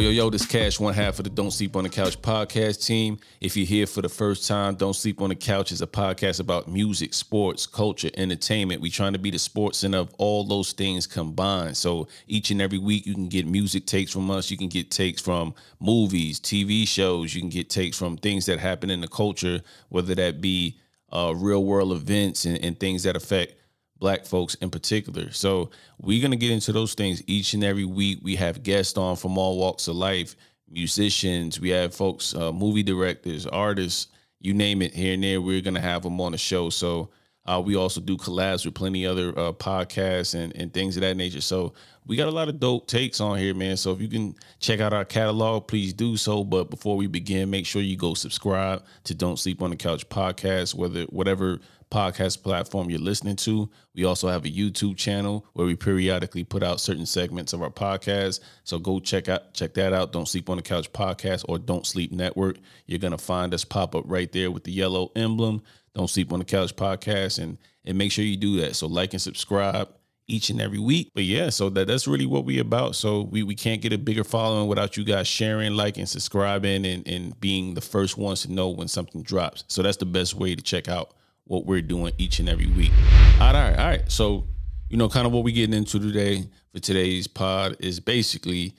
[0.00, 3.18] Yo, yo, this Cash, one half of the Don't Sleep on the Couch podcast team.
[3.40, 6.38] If you're here for the first time, Don't Sleep on the Couch is a podcast
[6.38, 8.80] about music, sports, culture, entertainment.
[8.80, 11.76] We're trying to be the sports and of all those things combined.
[11.76, 14.52] So each and every week you can get music takes from us.
[14.52, 17.34] You can get takes from movies, TV shows.
[17.34, 20.78] You can get takes from things that happen in the culture, whether that be
[21.12, 23.57] uh, real world events and, and things that affect
[23.98, 25.30] black folks in particular.
[25.32, 25.70] So
[26.00, 28.20] we're gonna get into those things each and every week.
[28.22, 30.36] We have guests on from all walks of life,
[30.70, 31.60] musicians.
[31.60, 34.08] We have folks, uh, movie directors, artists,
[34.40, 34.94] you name it.
[34.94, 36.70] Here and there, we're gonna have them on the show.
[36.70, 37.10] So
[37.48, 41.16] uh, we also do collabs with plenty other uh, podcasts and, and things of that
[41.16, 41.40] nature.
[41.40, 41.72] So
[42.06, 43.76] we got a lot of dope takes on here, man.
[43.78, 46.44] So if you can check out our catalog, please do so.
[46.44, 50.06] But before we begin, make sure you go subscribe to Don't Sleep on the Couch
[50.10, 53.70] podcast, whether whatever podcast platform you're listening to.
[53.94, 57.70] We also have a YouTube channel where we periodically put out certain segments of our
[57.70, 58.40] podcast.
[58.64, 60.12] So go check out check that out.
[60.12, 62.56] Don't sleep on the couch podcast or Don't Sleep Network.
[62.86, 65.62] You're gonna find us pop up right there with the yellow emblem.
[65.94, 68.76] Don't sleep on the couch podcast and and make sure you do that.
[68.76, 69.88] So like and subscribe
[70.28, 71.10] each and every week.
[71.14, 72.94] But yeah, so that that's really what we about.
[72.94, 77.06] So we we can't get a bigger following without you guys sharing, liking, subscribing, and
[77.08, 79.64] and being the first ones to know when something drops.
[79.68, 81.14] So that's the best way to check out
[81.48, 82.92] what we're doing each and every week.
[83.40, 84.12] All right, all right.
[84.12, 84.46] So,
[84.88, 88.74] you know, kind of what we're getting into today for today's pod is basically,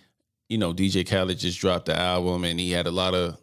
[0.48, 3.38] you know, DJ Khaled just dropped the album and he had a lot of,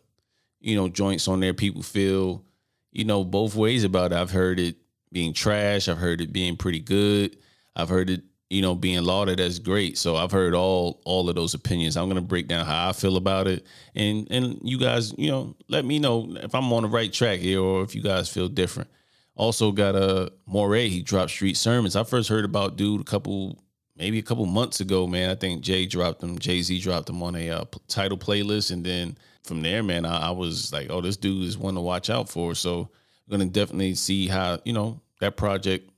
[0.61, 1.53] you know, joints on there.
[1.53, 2.45] People feel,
[2.93, 4.17] you know, both ways about it.
[4.17, 4.77] I've heard it
[5.13, 5.89] being trash.
[5.89, 7.37] I've heard it being pretty good.
[7.75, 9.99] I've heard it, you know, being lauded as great.
[9.99, 11.97] So I've heard all all of those opinions.
[11.97, 15.57] I'm gonna break down how I feel about it, and and you guys, you know,
[15.69, 18.49] let me know if I'm on the right track here or if you guys feel
[18.49, 18.89] different.
[19.37, 20.89] Also got a Morray.
[20.89, 21.95] He dropped Street Sermons.
[21.95, 23.63] I first heard about dude a couple,
[23.95, 25.07] maybe a couple months ago.
[25.07, 26.39] Man, I think Jay dropped them.
[26.39, 30.29] Jay Z dropped them on a uh, Tidal playlist, and then from there, man, I,
[30.29, 32.55] I, was like, oh, this dude is one to watch out for.
[32.55, 35.91] So I'm gonna definitely see how you know that project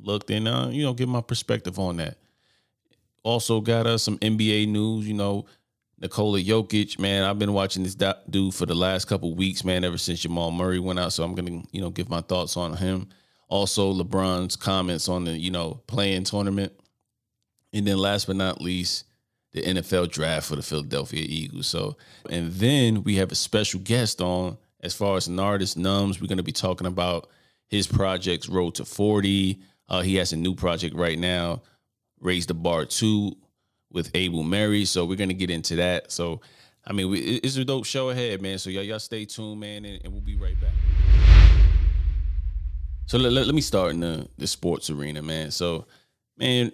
[0.00, 2.18] looked, and uh, you know, give my perspective on that.
[3.22, 5.06] Also got us uh, some NBA news.
[5.06, 5.46] You know,
[6.00, 9.98] Nikola Jokic, man, I've been watching this dude for the last couple weeks, man, ever
[9.98, 11.12] since Jamal Murray went out.
[11.12, 13.08] So I'm gonna, you know, give my thoughts on him.
[13.48, 16.72] Also, LeBron's comments on the, you know, play-in tournament.
[17.72, 19.04] And then last but not least,
[19.52, 21.68] the NFL draft for the Philadelphia Eagles.
[21.68, 21.96] So,
[22.28, 26.20] and then we have a special guest on as far as an artist, Nums.
[26.20, 27.28] We're gonna be talking about
[27.68, 29.60] his projects, Road to 40.
[29.88, 31.62] Uh, he has a new project right now,
[32.20, 33.36] Raise the Bar 2
[33.94, 34.84] with Abel Mary.
[34.84, 36.12] So we're gonna get into that.
[36.12, 36.42] So
[36.86, 38.58] I mean, we, it's a dope show ahead, man.
[38.58, 40.72] So y'all, y'all stay tuned, man, and, and we'll be right back.
[43.06, 45.50] So let, let, let, me start in the, the sports arena, man.
[45.50, 45.86] So,
[46.36, 46.72] man,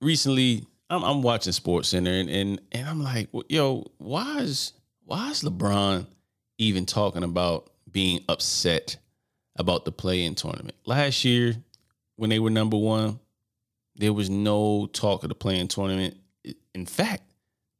[0.00, 4.72] recently I'm, I'm watching Sports Center, and, and and I'm like, yo, why is
[5.04, 6.06] why is LeBron
[6.58, 8.96] even talking about being upset
[9.56, 10.76] about the play-in tournament?
[10.84, 11.54] Last year,
[12.16, 13.20] when they were number one,
[13.96, 16.16] there was no talk of the play-in tournament
[16.74, 17.22] in fact,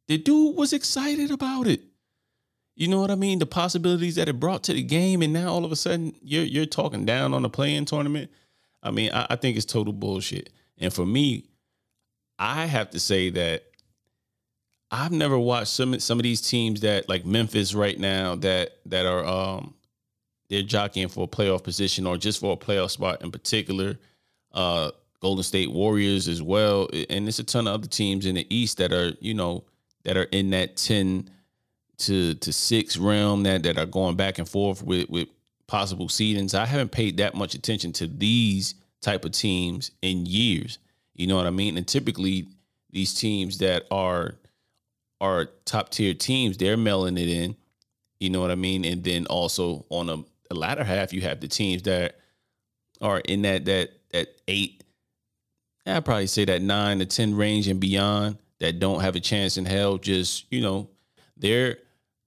[0.09, 1.83] the dude was excited about it.
[2.75, 3.39] You know what I mean?
[3.39, 6.45] The possibilities that it brought to the game, and now all of a sudden you're
[6.45, 8.31] you're talking down on the play-in tournament.
[8.83, 10.51] I mean, I, I think it's total bullshit.
[10.79, 11.47] And for me,
[12.39, 13.65] I have to say that
[14.91, 19.07] I've never watched some some of these teams that like Memphis right now that that
[19.07, 19.75] are um
[20.49, 23.99] they're jockeying for a playoff position or just for a playoff spot in particular.
[24.53, 24.91] Uh
[25.21, 28.79] Golden State Warriors as well, and there's a ton of other teams in the East
[28.79, 29.65] that are you know
[30.05, 31.31] that are in that ten
[31.99, 35.29] to to six realm that that are going back and forth with with
[35.67, 36.55] possible seedings.
[36.55, 40.79] I haven't paid that much attention to these type of teams in years.
[41.15, 41.77] You know what I mean?
[41.77, 42.49] And typically
[42.91, 44.35] these teams that are
[45.21, 47.57] are top tier teams, they're mailing it in.
[48.21, 48.85] You know what I mean?
[48.85, 52.19] And then also on a, a latter half, you have the teams that
[53.01, 54.85] are in that that that eight
[55.87, 59.57] I'd probably say that nine to 10 range and beyond that don't have a chance
[59.57, 60.89] in hell, just, you know,
[61.37, 61.79] they're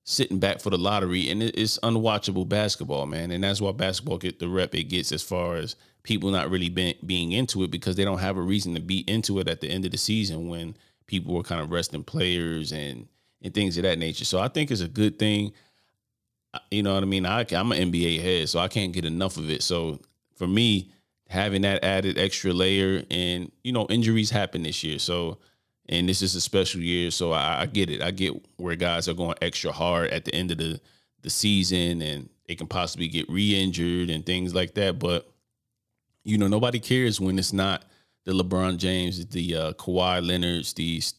[0.04, 3.32] sitting back for the lottery and it's unwatchable basketball, man.
[3.32, 6.70] And that's why basketball get the rep it gets as far as people not really
[6.70, 9.62] being, being into it because they don't have a reason to be into it at
[9.62, 13.08] the end of the season when people were kind of resting players and,
[13.42, 14.26] and things of that nature.
[14.26, 15.52] So I think it's a good thing.
[16.72, 17.26] You know what I mean?
[17.26, 19.62] I, I'm an NBA head, so I can't get enough of it.
[19.62, 20.00] So
[20.36, 20.92] for me,
[21.30, 25.38] having that added extra layer and you know injuries happen this year so
[25.88, 29.08] and this is a special year so I, I, get it i get where guys
[29.08, 30.80] are going extra hard at the end of the
[31.22, 35.30] the season and they can possibly get re-injured and things like that but
[36.24, 37.86] you know nobody cares when it's not
[38.26, 41.14] the lebron james the uh Kawhi leonards these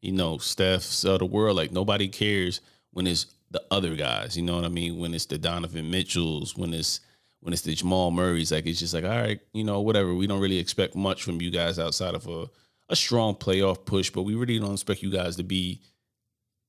[0.00, 1.56] you know, Steph's of the world.
[1.56, 2.60] Like nobody cares
[2.92, 4.36] when it's the other guys.
[4.36, 4.98] You know what I mean?
[4.98, 7.00] When it's the Donovan Mitchells, when it's
[7.40, 10.14] when it's the Jamal Murray's, like it's just like, all right, you know, whatever.
[10.14, 12.48] We don't really expect much from you guys outside of a,
[12.88, 15.80] a strong playoff push, but we really don't expect you guys to be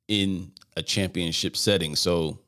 [0.07, 1.95] in a championship setting.
[1.95, 2.39] So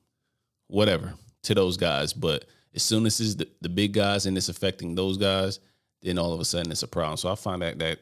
[0.68, 2.14] whatever to those guys.
[2.14, 5.60] But as soon as it's the, the big guys and it's affecting those guys,
[6.02, 7.18] then all of a sudden it's a problem.
[7.18, 8.00] So I find that that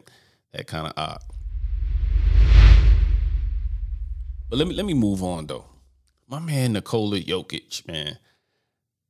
[0.53, 1.19] that kind of odd.
[4.49, 5.65] But let me let me move on though.
[6.27, 8.17] My man Nikola Jokic, man,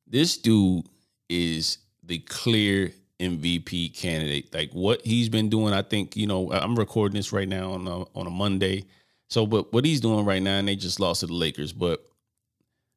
[0.07, 0.85] this dude
[1.31, 4.53] is the clear MVP candidate.
[4.53, 7.87] Like what he's been doing, I think you know I'm recording this right now on
[7.87, 8.85] a, on a Monday.
[9.29, 11.71] So, but what he's doing right now, and they just lost to the Lakers.
[11.71, 12.05] But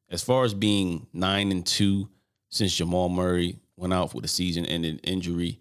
[0.09, 2.09] as far as being nine and two
[2.49, 5.59] since Jamal Murray went out with a season-ending injury,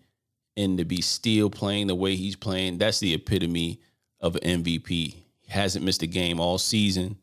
[0.57, 3.81] and to be still playing the way he's playing, that's the epitome
[4.21, 4.89] of an MVP.
[4.89, 7.19] He hasn't missed a game all season.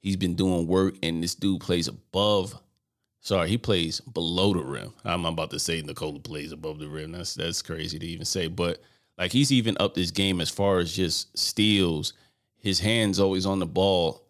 [0.00, 2.60] He's been doing work, and this dude plays above.
[3.20, 4.94] Sorry, he plays below the rim.
[5.04, 7.12] I'm about to say Nikola plays above the rim.
[7.12, 8.80] That's that's crazy to even say, but
[9.16, 12.12] like he's even up this game as far as just steals.
[12.56, 14.24] His hands always on the ball.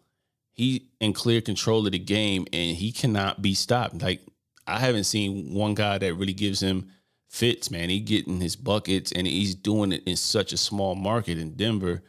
[0.51, 4.01] He in clear control of the game, and he cannot be stopped.
[4.01, 4.21] Like
[4.69, 6.89] I haven't seen one guy that really gives him
[7.27, 7.89] fits, man.
[7.89, 12.03] He getting his buckets and he's doing it in such a small market in Denver.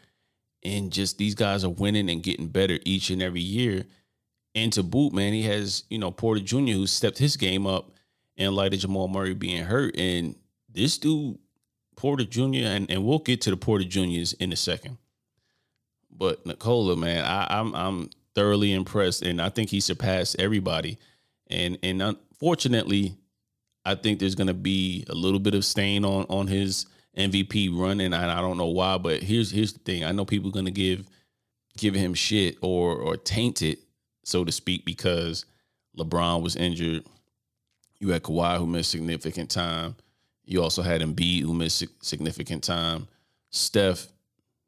[0.62, 3.84] And just these guys are winning and getting better each and every year.
[4.54, 7.92] And to boot, man, he has, you know, Porter Jr., who stepped his game up
[8.36, 9.96] in light of Jamal Murray being hurt.
[9.96, 10.34] And
[10.68, 11.38] this dude,
[11.96, 14.98] Porter Jr., and, and we'll get to the Porter Juniors in a second.
[16.10, 20.98] But Nikola, man, I, I'm I'm thoroughly impressed, and I think he surpassed everybody.
[21.48, 23.16] And and unfortunately,
[23.84, 26.86] I think there's going to be a little bit of stain on on his
[27.16, 28.98] MVP run, and I, I don't know why.
[28.98, 31.06] But here's here's the thing: I know people are going to give
[31.76, 33.78] give him shit or or taint it,
[34.30, 35.44] so to speak, because
[35.96, 37.04] LeBron was injured.
[37.98, 39.96] You had Kawhi who missed significant time.
[40.44, 43.08] You also had Embiid who missed significant time.
[43.50, 44.06] Steph,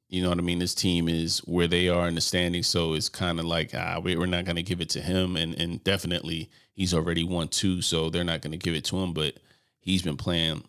[0.08, 0.58] you know what I mean.
[0.58, 3.98] This team is where they are in the standings, so it's kind of like ah,
[4.02, 7.80] we're not going to give it to him, and and definitely he's already won two,
[7.80, 9.12] so they're not going to give it to him.
[9.14, 9.38] But
[9.80, 10.64] he's been playing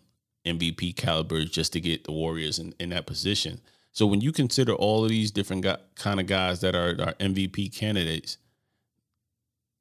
[0.46, 3.60] MVP caliber just to get the Warriors in, in that position.
[3.92, 7.14] So when you consider all of these different guy, kind of guys that are, are
[7.14, 8.38] MVP candidates,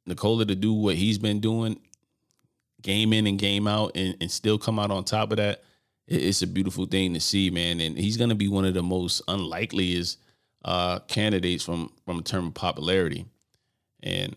[0.06, 1.80] Nikola to do what he's been doing,
[2.82, 5.64] game in and game out, and, and still come out on top of that,
[6.08, 7.80] it's a beautiful thing to see, man.
[7.80, 10.18] And he's going to be one of the most unlikeliest
[10.66, 13.26] uh, candidates from from a term of popularity.
[14.02, 14.36] And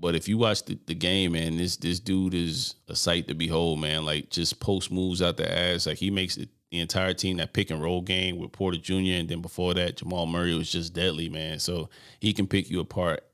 [0.00, 3.34] but if you watch the, the game, man, this this dude is a sight to
[3.34, 4.04] behold, man.
[4.04, 5.86] Like just post moves out the ass.
[5.86, 6.48] Like he makes the
[6.80, 9.14] entire team that pick and roll game with Porter Jr.
[9.14, 11.58] and then before that, Jamal Murray was just deadly, man.
[11.58, 11.88] So
[12.20, 13.24] he can pick you apart.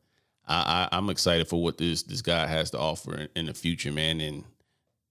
[0.47, 3.55] I, I am excited for what this this guy has to offer in, in the
[3.55, 4.21] future, man.
[4.21, 4.45] And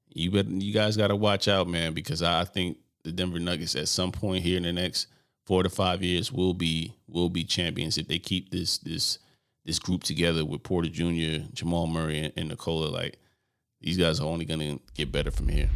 [0.10, 3.76] you bet you guys got to watch out, man, because I think the Denver Nuggets
[3.76, 5.08] at some point here in the next
[5.46, 9.20] four to five years will be will be champions if they keep this this
[9.66, 13.18] this group together with Porter Jr., Jamal Murray, and, and Nikola, like
[13.82, 15.70] these guys are only going to get better from here.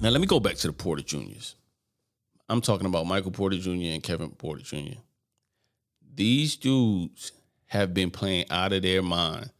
[0.00, 1.54] Now, let me go back to the Porter Juniors.
[2.48, 3.70] I'm talking about Michael Porter Jr.
[3.70, 4.98] and Kevin Porter Jr.
[6.16, 7.32] These dudes
[7.66, 9.50] have been playing out of their mind.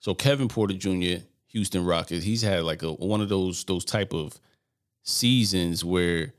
[0.00, 4.12] So Kevin Porter Jr., Houston Rockets, he's had like a one of those those type
[4.12, 4.38] of
[5.02, 6.32] seasons where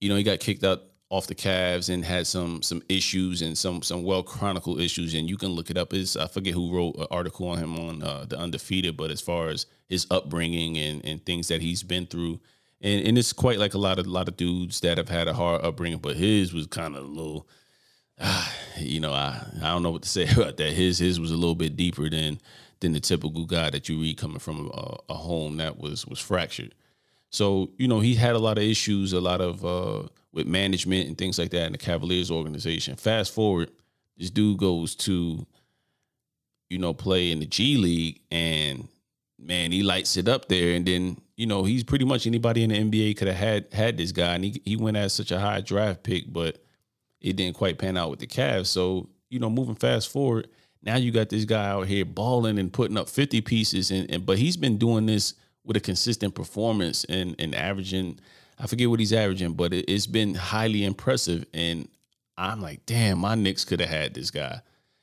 [0.00, 3.56] you know he got kicked out off the Cavs and had some some issues and
[3.58, 6.74] some some well chronicled issues and you can look it up is I forget who
[6.74, 10.78] wrote an article on him on uh, the undefeated but as far as his upbringing
[10.78, 12.40] and and things that he's been through
[12.80, 15.28] and and it's quite like a lot of a lot of dudes that have had
[15.28, 17.46] a hard upbringing but his was kind of a little
[18.78, 21.36] you know I I don't know what to say about that his his was a
[21.36, 22.38] little bit deeper than
[22.80, 26.18] than the typical guy that you read coming from a, a home that was was
[26.18, 26.74] fractured
[27.30, 31.08] so you know he had a lot of issues a lot of uh with management
[31.08, 32.96] and things like that in the Cavaliers organization.
[32.96, 33.70] Fast forward,
[34.16, 35.46] this dude goes to,
[36.70, 38.88] you know, play in the G League and
[39.38, 40.74] man, he lights it up there.
[40.74, 43.96] And then, you know, he's pretty much anybody in the NBA could have had had
[43.96, 44.34] this guy.
[44.34, 46.62] And he he went as such a high draft pick, but
[47.22, 48.66] it didn't quite pan out with the Cavs.
[48.66, 50.48] So, you know, moving fast forward,
[50.82, 54.26] now you got this guy out here balling and putting up 50 pieces and, and
[54.26, 58.18] but he's been doing this with a consistent performance and and averaging
[58.62, 61.44] I forget what he's averaging, but it, has been highly impressive.
[61.52, 61.88] And
[62.38, 64.60] I'm like, damn, my Knicks could have had this guy.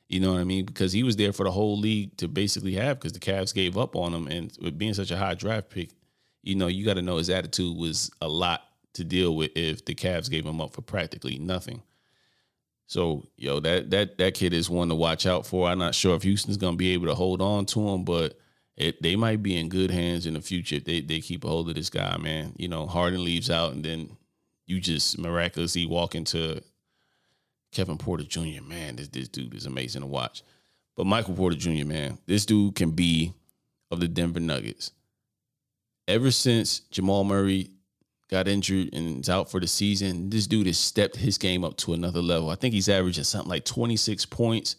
[0.08, 0.66] You know what I mean?
[0.66, 3.78] Because he was there for the whole league to basically have because the Cavs gave
[3.78, 4.28] up on him.
[4.28, 5.90] And with being such a high draft pick,
[6.42, 9.84] you know, you got to know his attitude was a lot to deal with if
[9.84, 11.84] the Cavs gave him up for practically nothing.
[12.90, 15.70] So, yo, that that that kid is one to watch out for.
[15.70, 18.36] I'm not sure if Houston's gonna be able to hold on to him, but
[18.76, 21.48] it, they might be in good hands in the future if they, they keep a
[21.48, 22.56] hold of this guy, man.
[22.58, 24.18] You know, Harden leaves out and then
[24.66, 26.64] you just miraculously walk into
[27.72, 28.64] Kevin Porter Jr.
[28.64, 30.42] Man, this this dude is amazing to watch.
[30.98, 33.34] But Michael Porter Jr., man, this dude can be
[33.92, 34.94] of the Denver Nuggets.
[36.08, 37.70] Ever since Jamal Murray
[38.30, 41.78] got injured and is out for the season, this dude has stepped his game up
[41.78, 42.50] to another level.
[42.50, 44.76] I think he's averaging something like 26 points,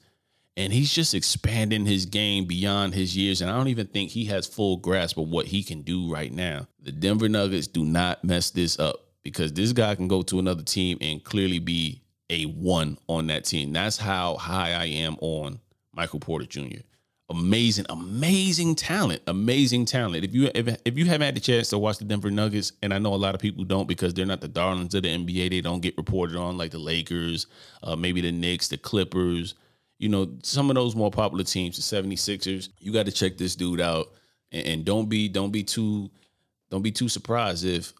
[0.56, 3.40] and he's just expanding his game beyond his years.
[3.40, 6.32] And I don't even think he has full grasp of what he can do right
[6.32, 6.68] now.
[6.80, 10.62] The Denver Nuggets do not mess this up because this guy can go to another
[10.62, 13.72] team and clearly be a one on that team.
[13.72, 15.60] That's how high I am on
[15.92, 16.82] Michael Porter Jr
[17.30, 20.24] amazing, amazing talent, amazing talent.
[20.24, 22.92] If you if, if you haven't had the chance to watch the Denver Nuggets, and
[22.92, 25.50] I know a lot of people don't because they're not the darlings of the NBA,
[25.50, 27.46] they don't get reported on like the Lakers,
[27.82, 29.54] uh, maybe the Knicks, the Clippers,
[29.98, 32.70] you know, some of those more popular teams, the 76ers.
[32.78, 34.08] You got to check this dude out,
[34.50, 36.10] and, and don't be don't be too
[36.70, 37.92] don't be too surprised if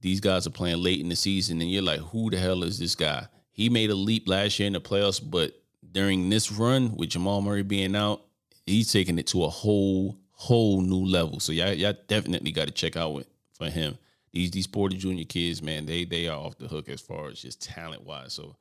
[0.00, 2.78] these guys are playing late in the season and you're like, who the hell is
[2.78, 3.26] this guy?
[3.52, 5.61] He made a leap last year in the playoffs, but
[5.92, 8.22] during this run with Jamal Murray being out,
[8.66, 11.38] he's taking it to a whole whole new level.
[11.38, 13.96] So y'all, y'all definitely got to check out with, for him.
[14.32, 17.40] These these Porter Junior kids, man, they they are off the hook as far as
[17.42, 18.32] just talent wise.
[18.32, 18.56] So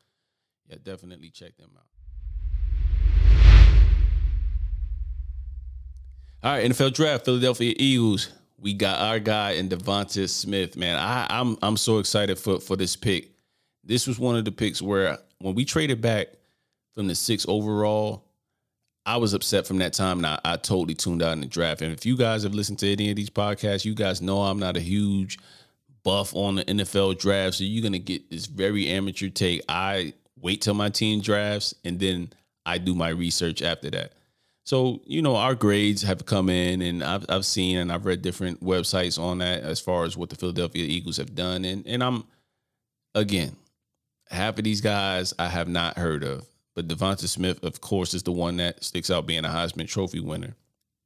[0.67, 1.85] yeah, definitely check them out.
[6.43, 8.29] All right, NFL draft, Philadelphia Eagles.
[8.57, 10.97] We got our guy in Devonta Smith, man.
[10.97, 13.31] I, I'm I'm so excited for for this pick.
[13.83, 16.27] This was one of the picks where when we traded back
[16.93, 18.25] from the six overall,
[19.05, 21.81] I was upset from that time and I, I, totally tuned out in the draft.
[21.81, 24.60] And if you guys have listened to any of these podcasts, you guys know I'm
[24.60, 25.39] not a huge
[26.03, 27.55] buff on the NFL draft.
[27.55, 29.63] So you're gonna get this very amateur take.
[29.67, 32.31] I wait till my team drafts and then
[32.65, 34.13] I do my research after that.
[34.63, 38.21] So, you know, our grades have come in and I've I've seen and I've read
[38.21, 41.65] different websites on that as far as what the Philadelphia Eagles have done.
[41.65, 42.25] And and I'm
[43.15, 43.55] again,
[44.29, 46.45] half of these guys I have not heard of.
[46.73, 50.19] But Devonta Smith, of course, is the one that sticks out being a Heisman Trophy
[50.19, 50.55] winner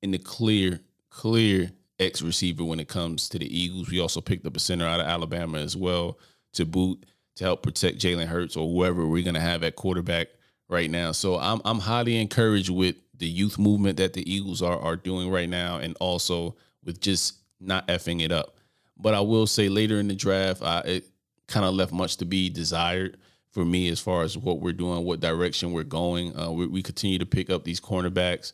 [0.04, 0.80] and the clear,
[1.10, 3.90] clear X receiver when it comes to the Eagles.
[3.90, 6.20] We also picked up a center out of Alabama as well
[6.54, 7.06] to boot
[7.36, 10.28] to help protect Jalen Hurts or whoever we're gonna have at quarterback
[10.68, 11.12] right now.
[11.12, 15.30] So I'm I'm highly encouraged with the youth movement that the Eagles are are doing
[15.30, 18.58] right now, and also with just not effing it up.
[18.98, 21.06] But I will say later in the draft, I, it
[21.48, 23.18] kind of left much to be desired
[23.56, 26.38] for me as far as what we're doing, what direction we're going.
[26.38, 28.52] Uh, we, we, continue to pick up these cornerbacks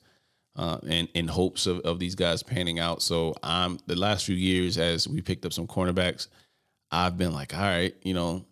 [0.55, 3.01] uh, and in hopes of, of these guys panning out.
[3.01, 6.27] So I'm the last few years as we picked up some cornerbacks,
[6.91, 8.45] I've been like, all right, you know,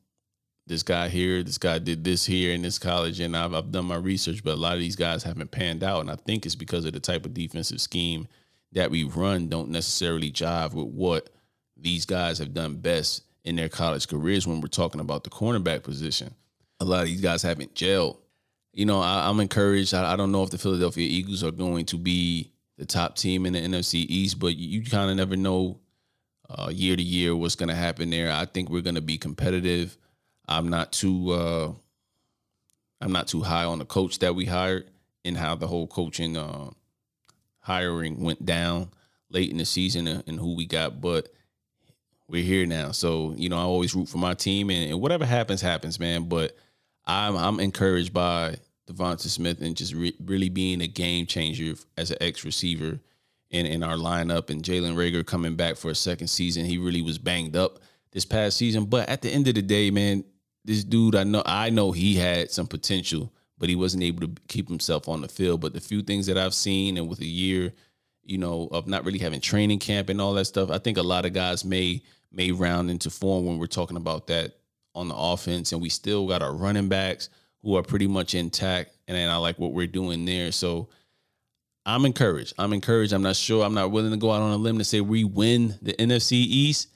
[0.65, 3.85] this guy here, this guy did this here in this college, and I've, I've done
[3.85, 6.55] my research, but a lot of these guys haven't panned out, and I think it's
[6.55, 8.27] because of the type of defensive scheme
[8.71, 11.29] that we run don't necessarily jive with what
[11.77, 15.83] these guys have done best in their college careers when we're talking about the cornerback
[15.83, 16.33] position.
[16.79, 18.17] A lot of these guys haven't gelled.
[18.73, 19.93] You know, I, am encouraged.
[19.93, 23.45] I, I, don't know if the Philadelphia Eagles are going to be the top team
[23.45, 25.79] in the NFC East, but you, you kind of never know
[26.49, 28.31] uh, year to year what's going to happen there.
[28.31, 29.97] I think we're going to be competitive.
[30.47, 31.31] I'm not too.
[31.31, 31.71] Uh,
[33.01, 34.89] I'm not too high on the coach that we hired
[35.23, 36.69] and how the whole coaching uh,
[37.59, 38.89] hiring went down
[39.29, 41.29] late in the season and, and who we got, but
[42.29, 42.91] we're here now.
[42.91, 46.29] So, you know, I always root for my team and, and whatever happens, happens, man.
[46.29, 46.55] But
[47.05, 48.57] I'm I'm encouraged by
[48.87, 52.99] Devonta Smith and just re- really being a game changer as an X receiver
[53.49, 56.65] in, in our lineup and Jalen Reagor coming back for a second season.
[56.65, 57.79] He really was banged up
[58.11, 58.85] this past season.
[58.85, 60.23] But at the end of the day, man,
[60.63, 64.33] this dude, I know I know he had some potential, but he wasn't able to
[64.47, 65.61] keep himself on the field.
[65.61, 67.73] But the few things that I've seen and with a year,
[68.23, 71.03] you know, of not really having training camp and all that stuff, I think a
[71.03, 74.53] lot of guys may– may round into form when we're talking about that
[74.95, 75.71] on the offense.
[75.71, 77.29] And we still got our running backs
[77.63, 78.97] who are pretty much intact.
[79.07, 80.51] And I like what we're doing there.
[80.51, 80.89] So
[81.85, 82.53] I'm encouraged.
[82.57, 83.13] I'm encouraged.
[83.13, 83.65] I'm not sure.
[83.65, 86.33] I'm not willing to go out on a limb to say we win the NFC
[86.33, 86.89] East.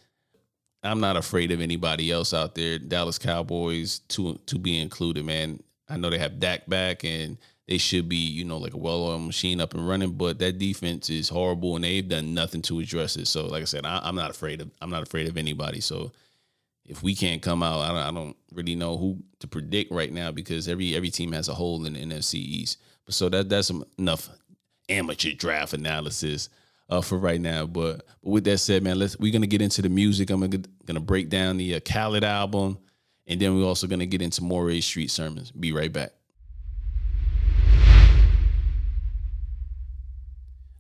[0.84, 2.78] I'm not afraid of anybody else out there.
[2.78, 5.64] Dallas Cowboys to to be included, man.
[5.90, 9.22] I know they have Dak back and they should be, you know, like a well-oiled
[9.22, 10.12] machine up and running.
[10.12, 13.28] But that defense is horrible, and they've done nothing to address it.
[13.28, 15.80] So, like I said, I, am not afraid of I'm not afraid of anybody.
[15.80, 16.12] So,
[16.86, 20.12] if we can't come out, I don't, I don't, really know who to predict right
[20.12, 22.80] now because every every team has a hole in the NFC East.
[23.06, 24.30] But so that that's enough
[24.90, 26.50] amateur draft analysis.
[26.90, 27.66] uh, for right now.
[27.66, 30.30] But, but with that said, man, let's we're gonna get into the music.
[30.30, 32.78] I'm gonna, gonna break down the uh, Khaled album,
[33.26, 35.52] and then we're also gonna get into Morray Street Sermons.
[35.52, 36.12] Be right back.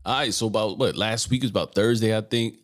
[0.05, 2.57] All right, so about what last week was about Thursday, I think.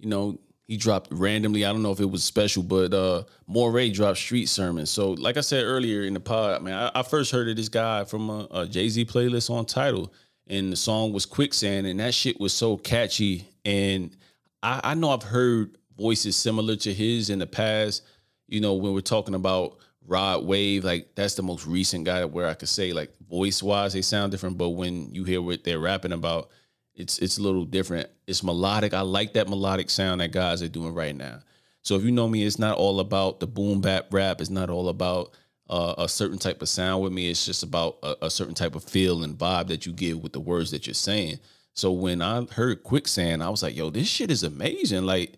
[0.00, 1.64] You know, he dropped randomly.
[1.64, 4.86] I don't know if it was special, but uh Morray dropped Street Sermon.
[4.86, 7.68] So, like I said earlier in the pod, man, I, I first heard of this
[7.68, 10.12] guy from a, a Jay Z playlist on Tidal,
[10.48, 13.46] and the song was Quicksand, and that shit was so catchy.
[13.64, 14.16] And
[14.62, 18.02] I, I know I've heard voices similar to his in the past.
[18.48, 22.48] You know, when we're talking about Rod Wave, like that's the most recent guy where
[22.48, 25.78] I could say like voice wise they sound different, but when you hear what they're
[25.78, 26.50] rapping about
[26.94, 28.08] it's it's a little different.
[28.26, 28.94] It's melodic.
[28.94, 31.40] I like that melodic sound that guys are doing right now.
[31.82, 34.40] So if you know me, it's not all about the boom bap rap.
[34.40, 35.34] It's not all about
[35.68, 37.30] uh, a certain type of sound with me.
[37.30, 40.32] It's just about a, a, certain type of feel and vibe that you give with
[40.32, 41.38] the words that you're saying.
[41.74, 45.06] So when I heard Quicksand, I was like, yo, this shit is amazing.
[45.06, 45.34] Like,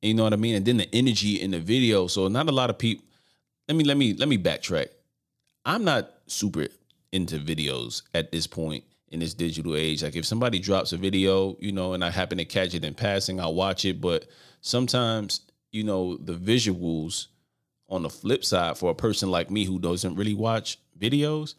[0.00, 0.54] you know what I mean?
[0.54, 2.06] And then the energy in the video.
[2.06, 3.04] So not a lot of people.
[3.68, 4.88] Let me let me let me backtrack.
[5.64, 6.68] I'm not super
[7.12, 10.02] into videos at this point in this digital age.
[10.02, 12.94] Like if somebody drops a video, you know, and I happen to catch it in
[12.94, 14.00] passing, I'll watch it.
[14.00, 14.26] But
[14.62, 17.28] sometimes, you know, the visuals
[17.88, 21.54] on the flip side for a person like me who doesn't really watch videos,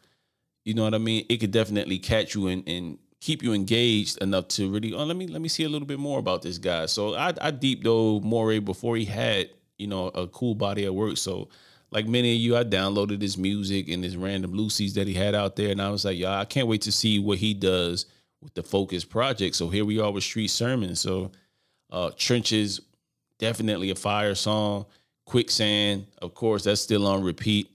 [0.65, 1.25] you know what I mean?
[1.29, 5.15] It could definitely catch you and, and keep you engaged enough to really, oh, let
[5.15, 6.87] me let me see a little bit more about this guy.
[6.87, 10.95] So I, I deep dove Morray before he had, you know, a cool body of
[10.95, 11.17] work.
[11.17, 11.49] So
[11.93, 15.35] like many of you, I downloaded his music and his random Lucy's that he had
[15.35, 18.07] out there, and I was like, y'all, I can't wait to see what he does
[18.41, 19.55] with the Focus Project.
[19.55, 20.95] So here we are with Street Sermon.
[20.95, 21.31] So
[21.91, 22.81] uh, Trenches,
[23.37, 24.87] definitely a fire song.
[25.25, 27.69] Quicksand, of course, that's still on repeat.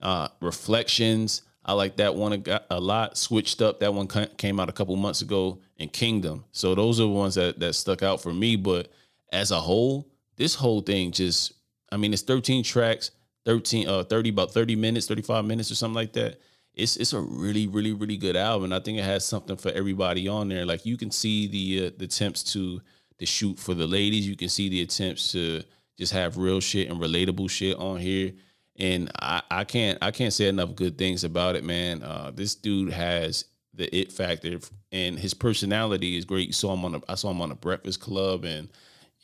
[0.00, 3.16] Uh, Reflections, I like that one a lot.
[3.16, 5.58] Switched up, that one came out a couple months ago.
[5.78, 6.44] And Kingdom.
[6.52, 8.54] So those are the ones that that stuck out for me.
[8.54, 8.92] But
[9.32, 11.52] as a whole, this whole thing just,
[11.90, 13.10] I mean, it's 13 tracks.
[13.44, 16.40] 13 uh 30 about 30 minutes 35 minutes or something like that
[16.74, 20.28] it's it's a really really really good album i think it has something for everybody
[20.28, 20.66] on there.
[20.66, 22.80] Like you can see the uh, the attempts to
[23.18, 24.26] to shoot for the ladies.
[24.26, 25.62] You can see the attempts to
[25.98, 28.32] just have real shit and relatable shit on here.
[28.76, 32.02] And i i can't i can't say enough good things about it man.
[32.02, 34.58] Uh this dude has the it factor
[34.92, 36.48] and his personality is great.
[36.48, 38.68] You saw him on a, i saw him on a breakfast club and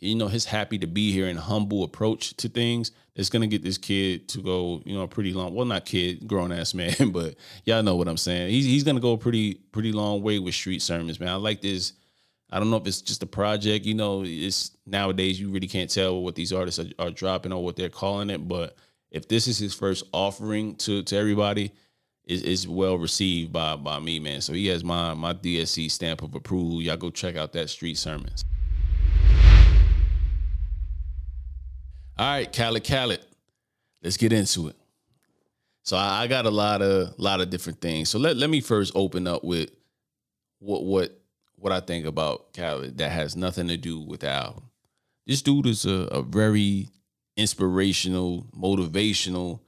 [0.00, 3.62] you know his happy to be here and humble approach to things it's gonna get
[3.62, 5.54] this kid to go, you know, a pretty long.
[5.54, 7.34] Well, not kid, grown ass man, but
[7.64, 8.50] y'all know what I'm saying.
[8.50, 11.28] He's he's gonna go a pretty pretty long way with street sermons, man.
[11.28, 11.92] I like this.
[12.50, 13.84] I don't know if it's just a project.
[13.84, 17.62] You know, it's nowadays you really can't tell what these artists are, are dropping or
[17.62, 18.48] what they're calling it.
[18.48, 18.76] But
[19.10, 21.72] if this is his first offering to to everybody,
[22.24, 24.40] is well received by by me, man.
[24.40, 26.80] So he has my my DSC stamp of approval.
[26.80, 28.44] Y'all go check out that street sermons.
[32.20, 33.24] All right, Khaled, Khaled,
[34.02, 34.76] let's get into it.
[35.84, 38.10] So I, I got a lot of lot of different things.
[38.10, 39.70] So let, let me first open up with
[40.58, 41.18] what what
[41.54, 44.64] what I think about Khaled that has nothing to do with the album.
[45.26, 46.90] This dude is a, a very
[47.38, 49.60] inspirational, motivational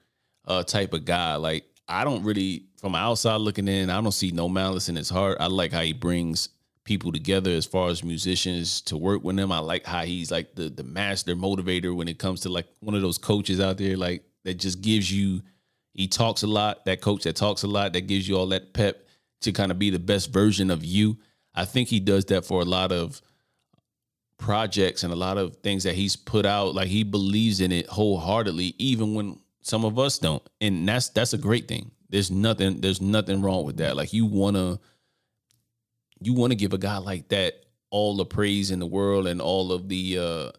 [0.46, 1.36] uh, type of guy.
[1.36, 5.08] Like I don't really, from outside looking in, I don't see no malice in his
[5.08, 5.38] heart.
[5.40, 6.50] I like how he brings
[6.84, 9.52] people together as far as musicians to work with him.
[9.52, 12.94] I like how he's like the the master motivator when it comes to like one
[12.94, 15.42] of those coaches out there like that just gives you
[15.94, 18.72] he talks a lot, that coach that talks a lot that gives you all that
[18.72, 19.06] pep
[19.42, 21.18] to kind of be the best version of you.
[21.54, 23.20] I think he does that for a lot of
[24.38, 27.86] projects and a lot of things that he's put out like he believes in it
[27.86, 30.42] wholeheartedly even when some of us don't.
[30.60, 31.90] And that's that's a great thing.
[32.08, 33.96] There's nothing there's nothing wrong with that.
[33.96, 34.80] Like you want to
[36.26, 39.40] you want to give a guy like that all the praise in the world and
[39.40, 40.50] all of the uh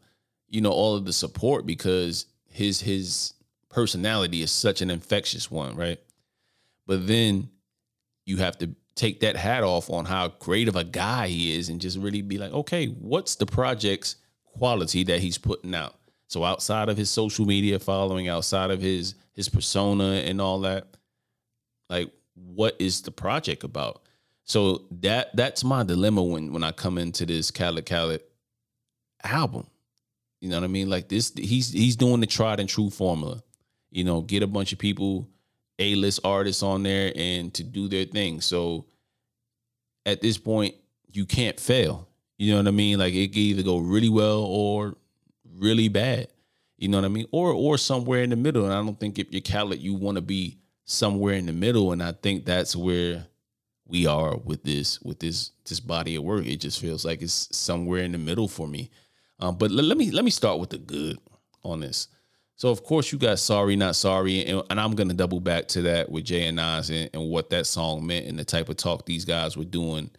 [0.47, 3.34] you know all of the support because his his
[3.69, 5.99] personality is such an infectious one right?
[6.86, 7.49] But then
[8.26, 11.69] you have to take that hat off on how great of a guy he is
[11.69, 15.95] and just really be like okay what's the project's quality that he's putting out?
[16.28, 20.97] So outside of his social media following outside of his his persona and all that
[21.89, 24.03] like what is the project about
[24.45, 28.21] so that that's my dilemma when when I come into this Khaled Khaled
[29.23, 29.67] album.
[30.41, 30.89] You know what I mean?
[30.89, 33.41] Like this, he's he's doing the tried and true formula.
[33.91, 35.29] You know, get a bunch of people,
[35.79, 38.41] A list artists on there, and to do their thing.
[38.41, 38.86] So
[40.06, 40.75] at this point,
[41.12, 42.10] you can't fail.
[42.38, 42.99] You know what I mean?
[42.99, 44.97] Like it can either go really well or
[45.56, 46.27] really bad.
[46.77, 47.27] You know what I mean?
[47.32, 48.65] Or or somewhere in the middle.
[48.65, 51.93] And I don't think if you're Khaled, you want to be somewhere in the middle.
[51.93, 53.25] And I think that's where
[53.86, 56.46] we are with this with this this body of work.
[56.46, 58.89] It just feels like it's somewhere in the middle for me.
[59.39, 61.17] Um, but let, let me let me start with the good
[61.63, 62.08] on this.
[62.56, 65.82] So of course you got sorry not sorry, and, and I'm gonna double back to
[65.84, 68.78] that with Jay and Nas and, and what that song meant and the type of
[68.78, 70.10] talk these guys were doing.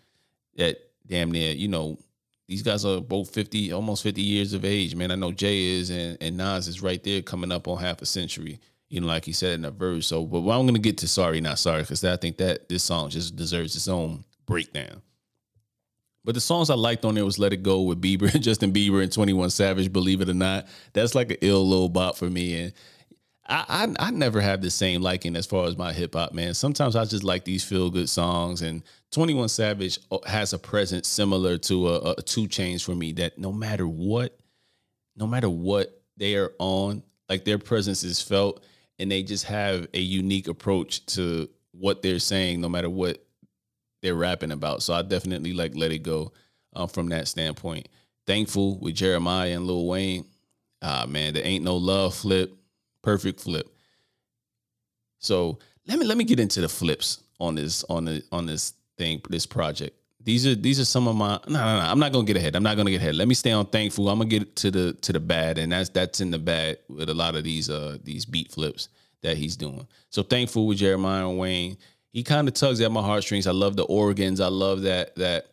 [0.56, 1.98] That damn near, you know,
[2.46, 5.10] these guys are both 50, almost 50 years of age, man.
[5.10, 8.06] I know Jay is and, and Nas is right there coming up on half a
[8.06, 8.60] century,
[8.94, 10.06] you know, like he said in the verse.
[10.06, 13.10] So, but I'm to get to Sorry Not Sorry because I think that this song
[13.10, 15.02] just deserves its own breakdown.
[16.24, 19.02] But the songs I liked on there was Let It Go with Bieber, Justin Bieber,
[19.02, 20.68] and 21 Savage, believe it or not.
[20.92, 22.62] That's like an ill little bop for me.
[22.62, 22.72] And
[23.48, 23.64] I,
[23.98, 26.54] I, I never have the same liking as far as my hip hop, man.
[26.54, 31.08] Sometimes I just like these feel good songs, and 21 Savage uh, has a presence
[31.08, 34.38] similar to a, a 2 Chainz for me that no matter what,
[35.16, 38.64] no matter what they are on, like their presence is felt,
[38.98, 43.24] and they just have a unique approach to what they're saying, no matter what
[44.02, 44.82] they're rapping about.
[44.82, 46.32] So I definitely like Let It Go
[46.74, 47.88] um, from that standpoint.
[48.26, 50.24] Thankful with Jeremiah and Lil Wayne.
[50.82, 52.54] Ah, man, there ain't no love flip
[53.04, 53.68] perfect flip.
[55.18, 58.72] So let me let me get into the flips on this on the on this
[58.98, 59.96] thing this project.
[60.24, 61.86] These are these are some of my no no no.
[61.86, 62.56] I'm not gonna get ahead.
[62.56, 63.14] I'm not gonna get ahead.
[63.14, 64.08] Let me stay on thankful.
[64.08, 67.10] I'm gonna get to the to the bad, and that's that's in the bad with
[67.10, 68.88] a lot of these uh these beat flips
[69.22, 69.86] that he's doing.
[70.08, 71.76] So thankful with Jeremiah Wayne.
[72.10, 73.46] He kind of tugs at my heartstrings.
[73.46, 74.40] I love the organs.
[74.40, 75.48] I love that that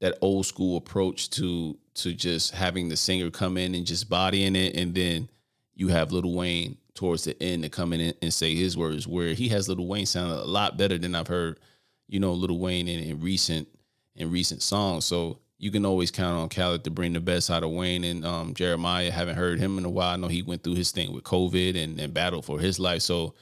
[0.00, 4.56] that old school approach to to just having the singer come in and just bodying
[4.56, 5.28] it, and then
[5.74, 9.34] you have Lil Wayne towards the end to come in and say his words, where
[9.34, 11.60] he has Lil Wayne sound a lot better than I've heard,
[12.08, 13.68] you know, Lil Wayne in, in recent
[14.20, 15.04] in recent songs.
[15.04, 18.24] So you can always count on Khaled to bring the best out of Wayne and
[18.24, 19.10] um, Jeremiah.
[19.10, 20.14] Haven't heard him in a while.
[20.14, 23.02] I know he went through his thing with COVID and, and battled for his life.
[23.02, 23.34] So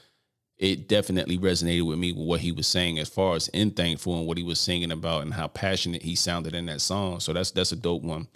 [0.57, 4.19] it definitely resonated with me with what he was saying as far as in thankful
[4.19, 7.21] and what he was singing about and how passionate he sounded in that song.
[7.21, 8.27] So that's that's a dope one.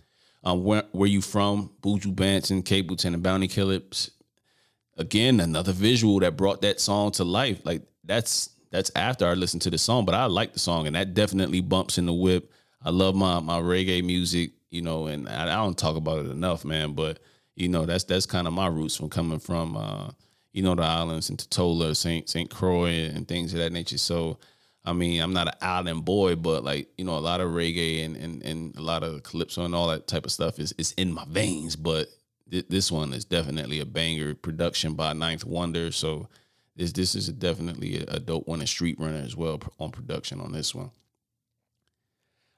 [0.45, 1.71] Um, where where you from?
[1.83, 4.11] Buju Banton, Capleton, and Bounty Killers.
[4.97, 7.61] Again, another visual that brought that song to life.
[7.65, 10.97] Like that's that's after I listened to the song, but I like the song, and
[10.97, 12.51] that definitely bumps in the whip.
[12.83, 16.31] I love my my reggae music, you know, and I, I don't talk about it
[16.31, 16.95] enough, man.
[16.95, 17.21] But
[17.55, 20.11] you know, that's that's kind of my roots from coming from, uh,
[20.53, 23.99] you know, the islands and Tortola, Saint Saint Croix, and things of that nature.
[23.99, 24.39] So
[24.85, 28.05] I mean, I'm not an island boy, but like, you know, a lot of reggae
[28.05, 30.93] and and, and a lot of calypso and all that type of stuff is is
[30.93, 31.77] in my veins.
[31.77, 32.09] But
[32.51, 35.93] th- this one is definitely a banger production by Ninth Wonder.
[35.93, 36.29] So
[36.77, 40.53] this this is definitely a, dope one, a street runner as well on production on
[40.53, 40.91] this one.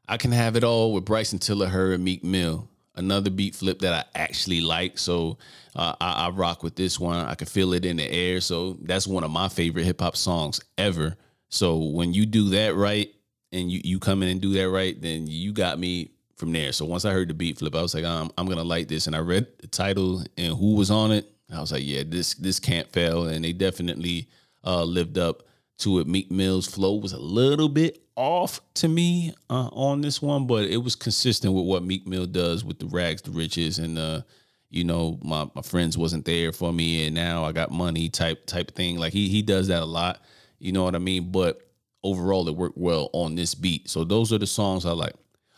[0.08, 1.92] I can have it all with Bryson Tiller, H.E.R.
[1.92, 2.68] and Meek Mill.
[2.96, 5.38] Another beat flip that I actually like, so
[5.74, 7.26] uh, I, I rock with this one.
[7.26, 10.16] I can feel it in the air, so that's one of my favorite hip hop
[10.16, 11.16] songs ever.
[11.48, 13.12] So when you do that right
[13.50, 16.72] and you, you come in and do that right, then you got me from there.
[16.72, 19.06] So once I heard the beat flip, I was like, I'm, I'm gonna like this.
[19.06, 21.30] And I read the title and who was on it.
[21.52, 23.26] I was like, yeah, this this can't fail.
[23.26, 24.28] And they definitely
[24.64, 25.44] uh, lived up
[25.78, 26.06] to it.
[26.06, 30.64] Meek Mill's flow was a little bit off to me uh, on this one, but
[30.64, 34.22] it was consistent with what Meek Mill does with the rags to riches and uh,
[34.70, 38.46] you know, my, my friends wasn't there for me and now I got money type
[38.46, 38.98] type thing.
[38.98, 40.20] Like he he does that a lot.
[40.58, 41.30] You know what I mean?
[41.30, 41.60] But
[42.02, 43.88] overall, it worked well on this beat.
[43.88, 45.14] So those are the songs I like.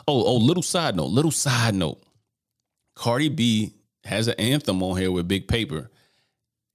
[0.08, 2.02] Oh, oh, little side note, little side note.
[2.94, 3.74] Cardi B
[4.06, 5.90] has an anthem on here with Big Paper.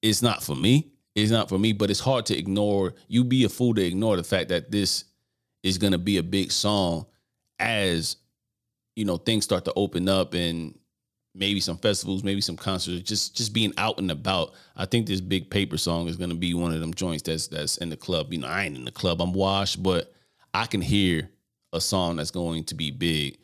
[0.01, 0.91] It's not for me.
[1.15, 2.93] It's not for me, but it's hard to ignore.
[3.07, 5.05] You be a fool to ignore the fact that this
[5.63, 7.05] is gonna be a big song
[7.59, 8.17] as
[8.95, 10.77] you know things start to open up and
[11.33, 14.53] maybe some festivals, maybe some concerts, just just being out and about.
[14.75, 17.77] I think this big paper song is gonna be one of them joints that's that's
[17.77, 18.31] in the club.
[18.33, 20.13] You know, I ain't in the club, I'm washed, but
[20.53, 21.29] I can hear
[21.73, 23.37] a song that's going to be big.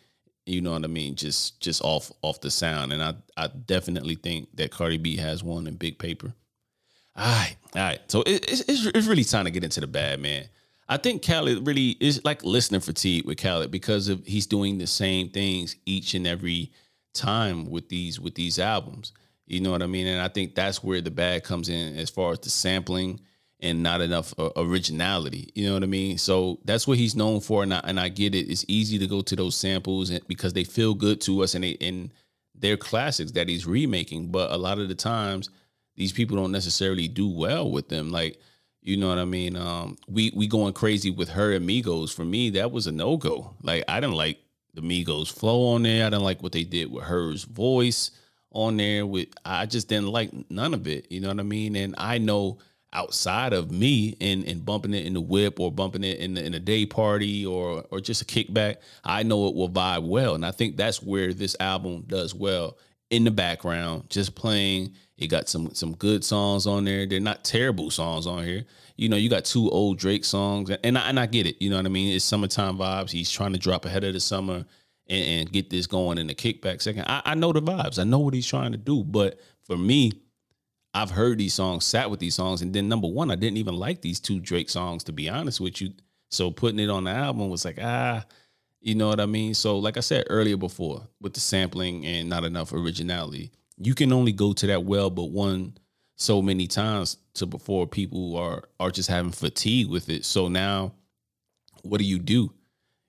[0.47, 1.15] You know what I mean?
[1.15, 2.93] Just just off off the sound.
[2.93, 6.33] And I I definitely think that Cardi B has one in big paper.
[7.15, 7.99] All right, all right.
[8.07, 10.45] So it, it's, it's really time to get into the bad, man.
[10.87, 14.87] I think Khaled really is like listening fatigue with Khaled because of he's doing the
[14.87, 16.71] same things each and every
[17.13, 19.11] time with these with these albums.
[19.47, 20.07] You know what I mean?
[20.07, 23.19] And I think that's where the bad comes in as far as the sampling
[23.59, 25.51] and not enough uh, originality.
[25.55, 26.17] You know what I mean?
[26.17, 28.49] So that's what he's known for, and I, and I get it.
[28.49, 31.63] It's easy to go to those samples and, because they feel good to us, and
[31.63, 32.11] they and
[32.55, 34.31] they're classics that he's remaking.
[34.31, 35.49] But a lot of the times,
[35.95, 38.11] these people don't necessarily do well with them.
[38.11, 38.39] Like
[38.87, 39.57] you know what I mean?
[39.57, 41.53] Um, we we going crazy with H.E.R.
[41.53, 42.13] amigos.
[42.13, 43.53] For me, that was a no go.
[43.61, 44.39] Like I didn't like
[44.75, 46.05] the Migos flow on there.
[46.05, 48.11] I didn't like what they did with H.E.R.'s voice
[48.51, 49.05] on there.
[49.05, 51.11] With I just didn't like none of it.
[51.11, 51.75] You know what I mean?
[51.75, 52.59] And I know
[52.97, 56.43] outside of me and and bumping it in the whip or bumping it in the,
[56.43, 60.35] in a day party or or just a kickback, I know it will vibe well.
[60.35, 62.77] And I think that's where this album does well
[63.09, 64.95] in the background, just playing.
[65.17, 67.05] It got some some good songs on there.
[67.05, 68.65] They're not terrible songs on here.
[68.97, 71.61] You know, you got two old Drake songs, and I, and I get it.
[71.61, 72.15] You know what I mean?
[72.15, 73.11] It's summertime vibes.
[73.11, 74.65] He's trying to drop ahead of the summer
[75.07, 77.05] and, and get this going in the kickback second.
[77.07, 77.99] I, I know the vibes.
[77.99, 79.03] I know what he's trying to do.
[79.03, 80.11] But for me,
[80.97, 83.75] I've heard these songs, sat with these songs, and then number one, I didn't even
[83.75, 85.93] like these two Drake songs to be honest with you.
[86.31, 88.25] So putting it on the album was like, ah,
[88.81, 89.53] you know what I mean?
[89.53, 94.11] So, like I said earlier before, with the sampling and not enough originality, you can
[94.11, 95.77] only go to that well but one
[96.15, 100.25] so many times to before people are are just having fatigue with it.
[100.25, 100.93] So now
[101.83, 102.53] what do you do?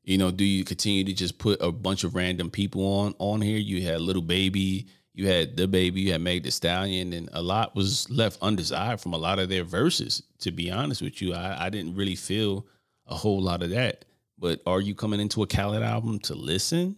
[0.03, 3.41] You know, do you continue to just put a bunch of random people on on
[3.41, 3.59] here?
[3.59, 7.75] You had Lil Baby, you had DaBaby, you had Meg the Stallion, and a lot
[7.75, 10.23] was left undesired from a lot of their verses.
[10.39, 12.69] To be honest with you, I, I didn't really feel
[13.05, 14.05] a whole lot of that.
[14.39, 16.95] But are you coming into a Khaled album to listen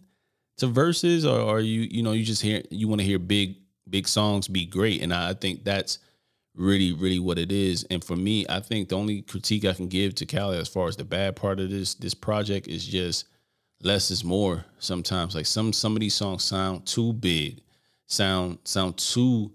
[0.57, 3.55] to verses, or are you, you know, you just hear you want to hear big
[3.89, 5.01] big songs be great?
[5.01, 5.97] And I think that's
[6.53, 7.87] really, really what it is.
[7.89, 10.87] And for me, I think the only critique I can give to Khaled as far
[10.87, 13.25] as the bad part of this this project is just
[13.81, 14.63] less is more.
[14.77, 17.61] Sometimes, like some some of these songs sound too big,
[18.11, 19.51] sound sound too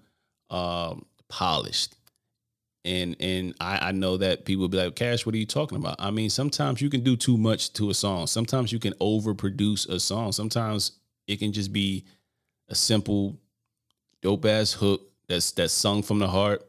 [0.50, 1.94] um, polished.
[2.84, 5.96] And and I, I know that people be like, Cash, what are you talking about?
[5.98, 8.26] I mean, sometimes you can do too much to a song.
[8.26, 10.32] Sometimes you can overproduce a song.
[10.32, 10.92] Sometimes
[11.26, 12.04] it can just be
[12.68, 13.36] a simple,
[14.22, 16.64] dope ass hook that's that's sung from the heart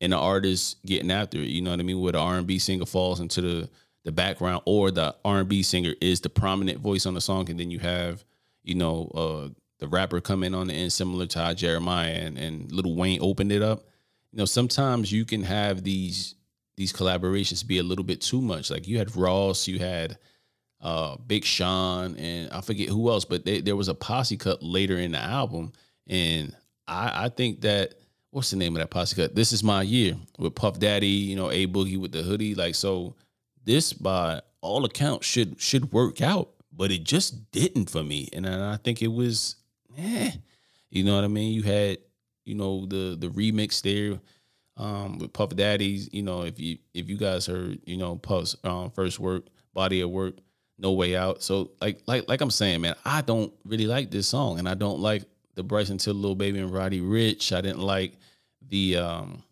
[0.00, 1.48] and the artist getting after it.
[1.48, 2.00] You know what I mean?
[2.00, 3.68] Where the R and B singer falls into the
[4.04, 7.50] the background, or the R and B singer is the prominent voice on the song,
[7.50, 8.24] and then you have
[8.62, 12.72] you know uh, the rapper come in on the end, similar to Jeremiah and, and
[12.72, 13.84] Lil Wayne opened it up.
[14.32, 16.34] You know, sometimes you can have these
[16.76, 18.70] these collaborations be a little bit too much.
[18.70, 20.18] Like you had Ross, you had
[20.80, 24.62] uh, Big Sean, and I forget who else, but they, there was a posse cut
[24.62, 25.72] later in the album,
[26.06, 26.54] and
[26.86, 27.94] I, I think that
[28.30, 29.34] what's the name of that posse cut?
[29.34, 32.54] This is my year with Puff Daddy, you know, A Boogie with the hoodie.
[32.54, 33.14] Like so,
[33.64, 38.28] this by all accounts should should work out, but it just didn't for me.
[38.34, 39.56] And I think it was,
[39.96, 40.32] eh,
[40.90, 41.52] you know what I mean.
[41.52, 41.98] You had,
[42.44, 44.20] you know, the the remix there
[44.76, 46.08] um, with Puff Daddy's.
[46.12, 50.00] You know, if you if you guys heard, you know, Puff's um, first work, Body
[50.00, 50.36] of Work,
[50.78, 51.42] No Way Out.
[51.42, 54.74] So like like like I'm saying, man, I don't really like this song, and I
[54.74, 57.56] don't like the Bryson Tiller, Lil Baby, and Roddy Ricch.
[57.56, 58.14] I didn't like
[58.68, 59.42] the um,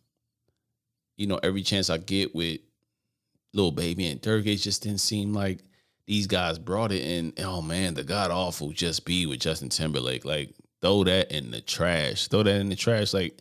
[1.17, 2.61] you know, every chance I get with
[3.53, 5.61] Lil Baby and Durk, it just didn't seem like
[6.07, 7.33] these guys brought it in.
[7.39, 10.25] Oh man, the god awful just be with Justin Timberlake.
[10.25, 12.29] Like throw that in the trash.
[12.29, 13.15] Throw that in the trash.
[13.15, 13.41] Like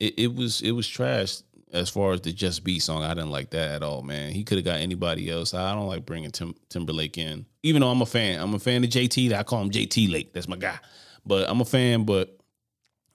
[0.00, 1.38] it, it was it was trash
[1.72, 3.02] as far as the Just Be song.
[3.02, 4.32] I didn't like that at all, man.
[4.32, 5.52] He could have got anybody else.
[5.52, 8.40] I don't like bringing Tim, Timberlake in, even though I'm a fan.
[8.40, 9.32] I'm a fan of JT.
[9.32, 10.32] I call him JT Lake.
[10.32, 10.78] That's my guy.
[11.26, 12.04] But I'm a fan.
[12.04, 12.38] But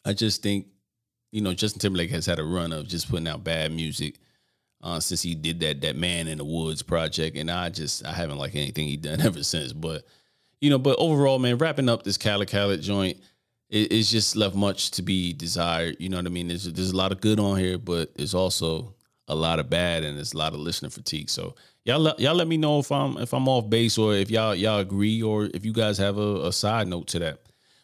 [0.06, 0.68] I just think
[1.34, 4.20] you know, Justin Timberlake has had a run of just putting out bad music
[4.84, 8.12] uh, since he did that that Man in the Woods project, and I just I
[8.12, 9.74] haven't liked anything he done ever since.
[9.74, 10.04] But
[10.60, 13.17] you know, but overall, man, wrapping up this Khaled Khaled joint,
[13.69, 15.96] it, it's just left much to be desired.
[16.00, 16.50] You know what I mean?
[16.50, 18.93] There's there's a lot of good on here, but there's also
[19.30, 21.30] a lot of bad, and there's a lot of listener fatigue.
[21.30, 24.54] So y'all y'all let me know if I'm if I'm off base or if y'all
[24.54, 27.39] y'all agree or if you guys have a, a side note to that.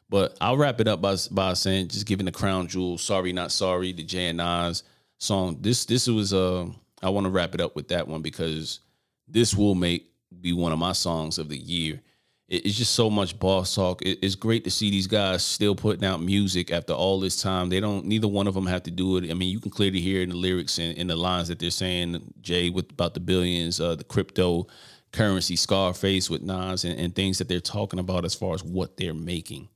[0.09, 3.53] But I'll wrap it up by by saying just giving the crown jewel, sorry not
[3.53, 4.83] sorry, the Jay and Nas
[5.17, 5.57] song.
[5.62, 6.67] This this was uh
[7.01, 8.79] I want to wrap it up with that one because
[9.27, 12.01] this will make be one of my songs of the year.
[12.47, 14.01] It's just so much boss talk.
[14.01, 17.69] It's great to see these guys still putting out music after all this time.
[17.69, 18.05] They don't.
[18.05, 19.29] Neither one of them have to do it.
[19.29, 21.69] I mean, you can clearly hear in the lyrics and in the lines that they're
[21.69, 22.33] saying.
[22.41, 24.65] Jay with about the billions, uh, the crypto
[25.12, 28.97] currency, Scarface with Nas, and, and things that they're talking about as far as what
[28.97, 29.69] they're making.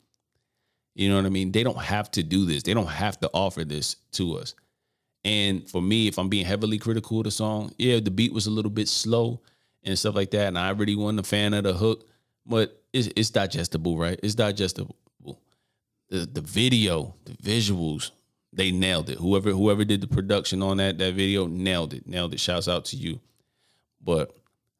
[0.95, 1.51] You know what I mean?
[1.51, 2.63] They don't have to do this.
[2.63, 4.55] They don't have to offer this to us.
[5.25, 8.47] And for me, if I'm being heavily critical of the song, yeah, the beat was
[8.47, 9.41] a little bit slow
[9.83, 10.47] and stuff like that.
[10.47, 12.07] And I really wasn't a fan of the hook,
[12.45, 14.19] but it's, it's digestible, right?
[14.21, 14.97] It's digestible.
[16.09, 18.11] The the video, the visuals,
[18.51, 19.17] they nailed it.
[19.17, 22.05] Whoever whoever did the production on that that video nailed it.
[22.05, 22.39] Nailed it.
[22.39, 23.19] Shouts out to you.
[24.01, 24.35] But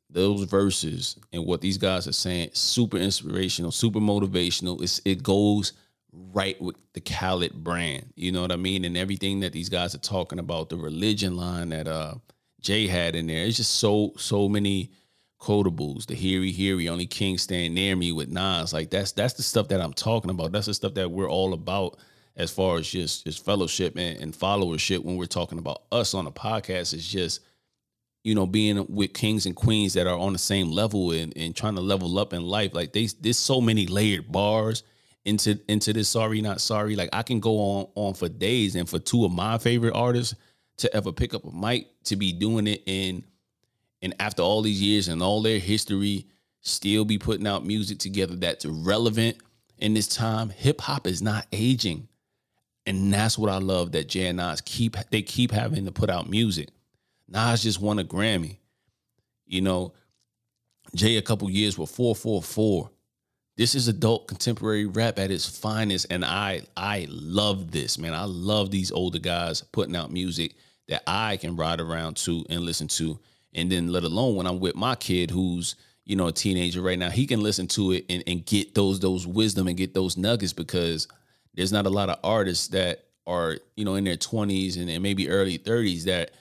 [0.10, 4.82] those verses and what these guys are saying, super inspirational, super motivational.
[4.82, 5.74] It's, it goes
[6.34, 8.14] right with the Khaled brand.
[8.16, 8.86] You know what I mean?
[8.86, 12.16] And everything that these guys are talking about, the religion line that uh
[12.62, 13.46] Jay had in there.
[13.46, 14.92] It's just so so many
[15.40, 16.06] quotables.
[16.06, 18.74] The heary heary, only king stand near me with Nas.
[18.74, 20.52] Like that's that's the stuff that I'm talking about.
[20.52, 21.98] That's the stuff that we're all about
[22.36, 26.26] as far as just just fellowship and, and followership when we're talking about us on
[26.26, 27.42] the podcast is just
[28.24, 31.56] you know being with kings and queens that are on the same level and, and
[31.56, 34.84] trying to level up in life like they there's so many layered bars
[35.26, 38.90] into into this sorry not sorry like i can go on on for days and
[38.90, 40.36] for two of my favorite artists
[40.78, 43.24] to ever pick up a mic to be doing it in
[44.02, 46.28] and after all these years and all their history
[46.60, 49.38] still be putting out music together that's relevant
[49.78, 52.08] in this time hip hop is not aging
[52.86, 56.10] and that's what I love that Jay and Nas keep they keep having to put
[56.10, 56.70] out music.
[57.28, 58.58] Nas just won a Grammy.
[59.46, 59.94] You know,
[60.96, 62.90] Jay a couple years with 444.
[63.56, 68.14] This is adult contemporary rap at its finest and I I love this, man.
[68.14, 70.56] I love these older guys putting out music
[70.88, 73.20] that I can ride around to and listen to.
[73.54, 76.98] And then let alone when I'm with my kid who's, you know, a teenager right
[76.98, 80.18] now, he can listen to it and, and get those those wisdom and get those
[80.18, 81.08] nuggets because
[81.54, 85.04] there's not a lot of artists that are you know in their 20s and, and
[85.04, 86.32] maybe early 30s that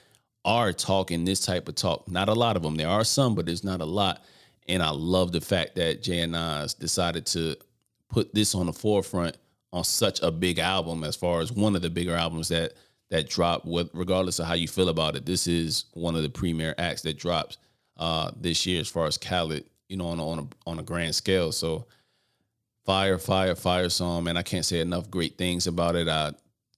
[0.45, 2.09] are talking this type of talk.
[2.09, 2.75] Not a lot of them.
[2.75, 4.23] There are some, but there's not a lot.
[4.67, 7.55] And I love the fact that Jay and Nas decided to
[8.09, 9.37] put this on the forefront
[9.71, 12.73] on such a big album, as far as one of the bigger albums that
[13.09, 13.65] that dropped.
[13.65, 17.01] With regardless of how you feel about it, this is one of the premier acts
[17.01, 17.57] that drops
[17.97, 20.83] uh, this year, as far as Khaled, you know, on a, on a on a
[20.83, 21.51] grand scale.
[21.51, 21.85] So
[22.85, 24.37] fire, fire, fire song, man.
[24.37, 26.07] I can't say enough great things about it.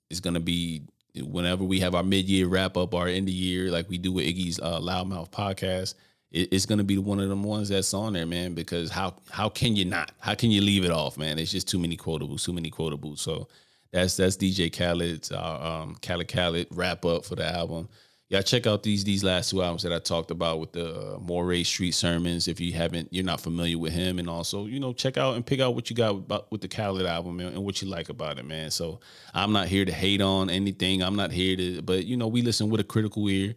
[0.09, 0.83] It's gonna be
[1.23, 4.11] whenever we have our mid year wrap up, our end of year, like we do
[4.11, 5.95] with Iggy's uh, Loudmouth podcast.
[6.35, 8.53] It, it's gonna be one of them ones that's on there, man.
[8.53, 10.11] Because how how can you not?
[10.19, 11.39] How can you leave it off, man?
[11.39, 13.19] It's just too many quotables, too many quotables.
[13.19, 13.47] So
[13.91, 17.89] that's that's DJ Khaled's uh, um, Khaled Khaled wrap up for the album
[18.29, 21.19] y'all check out these these last two albums that I talked about with the uh,
[21.19, 22.47] Moray Street Sermons.
[22.47, 25.45] If you haven't, you're not familiar with him, and also you know check out and
[25.45, 28.39] pick out what you got with the Khaled album and, and, what you like about
[28.39, 28.71] it, man.
[28.71, 28.99] So
[29.33, 31.01] I'm not here to hate on anything.
[31.03, 33.55] I'm not here to, but you know we listen with a critical ear,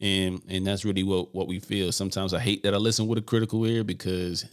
[0.00, 1.92] and and that's really what what we feel.
[1.92, 4.44] Sometimes I hate that I listen with a critical ear because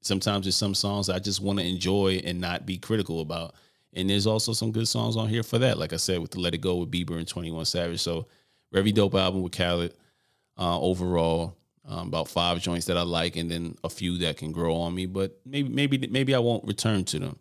[0.00, 3.54] sometimes there's some songs I just want to enjoy and not be critical about.
[3.92, 5.78] And there's also some good songs on here for that.
[5.78, 8.00] Like I said, with the Let It Go with Bieber and 21 Savage.
[8.00, 8.26] So
[8.72, 9.94] very dope album with Khaled.
[10.58, 11.56] Uh, overall,
[11.86, 14.94] um, about five joints that I like, and then a few that can grow on
[14.94, 15.04] me.
[15.06, 17.38] But maybe, maybe, maybe I won't return to them.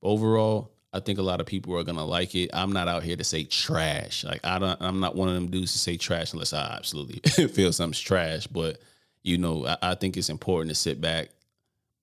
[0.00, 2.50] But overall, I think a lot of people are gonna like it.
[2.54, 4.22] I'm not out here to say trash.
[4.22, 4.80] Like I don't.
[4.80, 8.46] I'm not one of them dudes to say trash unless I absolutely feel something's trash.
[8.46, 8.80] But
[9.24, 11.30] you know, I, I, think it's important to sit back,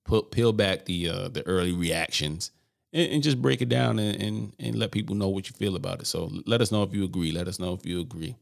[0.03, 2.51] put peel back the uh, the early reactions.
[2.93, 5.77] And, and just break it down and, and and let people know what you feel
[5.77, 6.07] about it.
[6.07, 7.31] So let us know if you agree.
[7.31, 8.35] Let us know if you agree.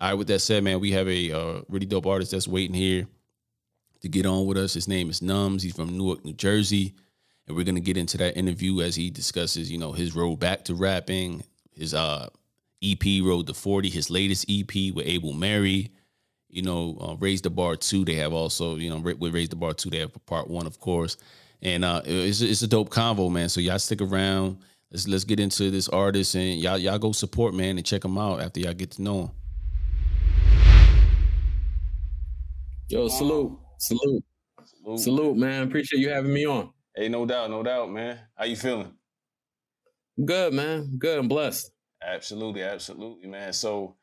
[0.00, 2.74] All right, with that said, man, we have a uh, really dope artist that's waiting
[2.74, 3.08] here
[4.02, 4.74] to get on with us.
[4.74, 5.64] His name is Numbz.
[5.64, 6.94] He's from Newark, New Jersey.
[7.52, 10.64] And we're gonna get into that interview as he discusses, you know, his road back
[10.64, 12.30] to rapping, his uh
[12.82, 15.90] EP Road to 40, his latest EP with Abel Mary,
[16.48, 18.06] you know, uh, Raise the Bar 2.
[18.06, 20.80] They have also, you know, with Raise the Bar 2, they have part one, of
[20.80, 21.18] course.
[21.60, 23.50] And uh it's, it's a dope convo, man.
[23.50, 24.56] So y'all stick around.
[24.90, 28.16] Let's let's get into this artist and y'all y'all go support, man, and check him
[28.16, 29.30] out after y'all get to know him.
[32.88, 34.24] Yo, salute, salute,
[34.64, 35.64] salute, salute, man.
[35.64, 36.72] Appreciate you having me on.
[36.94, 38.18] Hey, no doubt, no doubt, man.
[38.34, 38.92] How you feeling?
[40.22, 40.98] Good, man.
[40.98, 41.70] Good and blessed.
[42.06, 43.52] Absolutely, absolutely, man.
[43.52, 43.96] So,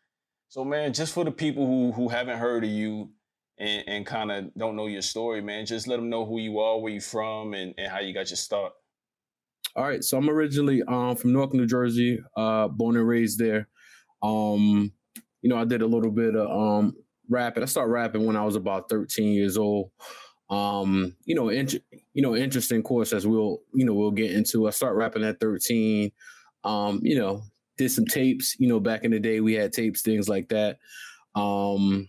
[0.47, 3.11] so man, just for the people who who haven't heard of you
[3.59, 6.59] and, and kind of don't know your story, man, just let them know who you
[6.59, 8.73] are, where you from, and, and how you got your start.
[9.75, 13.67] All right, so I'm originally um, from Newark, New Jersey, uh, born and raised there.
[14.23, 14.91] Um,
[15.41, 16.95] you know, I did a little bit of um,
[17.29, 17.61] rapping.
[17.61, 19.91] I started rapping when I was about 13 years old.
[20.49, 24.67] Um, you know, you know, interesting course as we'll, you know, we'll get into.
[24.67, 26.11] I start rapping at 13.
[26.63, 27.43] Um, you know,
[27.77, 28.59] did some tapes.
[28.59, 30.79] You know, back in the day we had tapes, things like that.
[31.35, 32.07] Um,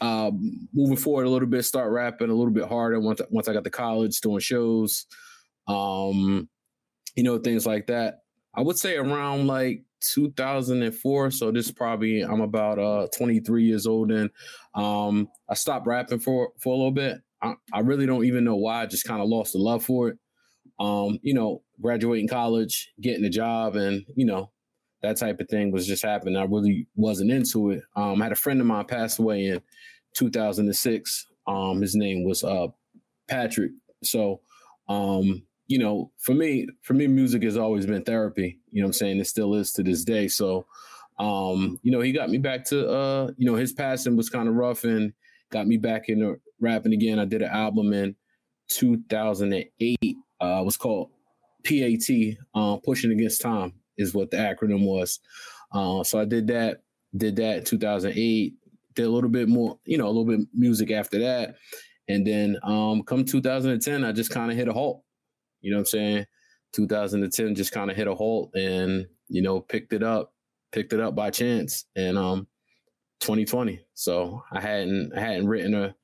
[0.00, 0.30] uh,
[0.72, 3.64] moving forward a little bit, start rapping a little bit harder once once I got
[3.64, 5.06] to college, doing shows.
[5.68, 6.48] Um,
[7.14, 8.22] you know, things like that.
[8.54, 13.86] I would say around like 2004 so this is probably i'm about uh 23 years
[13.86, 14.30] old and
[14.74, 18.82] um i stopped rapping for for a little bit i, really don't even know why
[18.82, 20.18] i just kind of lost the love for it
[20.78, 24.50] um you know graduating college getting a job and you know
[25.02, 28.32] that type of thing was just happening i really wasn't into it um i had
[28.32, 29.60] a friend of mine pass away in
[30.14, 32.66] 2006 um his name was uh
[33.28, 33.72] patrick
[34.02, 34.40] so
[34.88, 38.58] um you know, for me, for me, music has always been therapy.
[38.72, 39.20] You know I'm saying?
[39.20, 40.26] It still is to this day.
[40.26, 40.66] So,
[41.20, 44.48] um, you know, he got me back to, uh, you know, his passing was kind
[44.48, 45.12] of rough and
[45.50, 47.18] got me back into rapping again.
[47.18, 48.16] I did an album in
[48.68, 49.98] 2008.
[50.42, 51.10] Uh, it was called
[51.64, 53.74] PAT, uh, Pushing Against Time.
[53.98, 55.20] is what the acronym was.
[55.72, 56.82] Uh, so I did that,
[57.16, 58.54] did that 2008,
[58.94, 61.56] did a little bit more, you know, a little bit music after that.
[62.08, 65.02] And then um, come 2010, I just kind of hit a halt.
[65.60, 66.26] You know what I'm saying?
[66.72, 70.32] 2010 just kind of hit a halt and, you know, picked it up,
[70.72, 71.84] picked it up by chance.
[71.94, 72.46] And um
[73.20, 73.80] 2020.
[73.94, 75.94] So I hadn't I hadn't written a,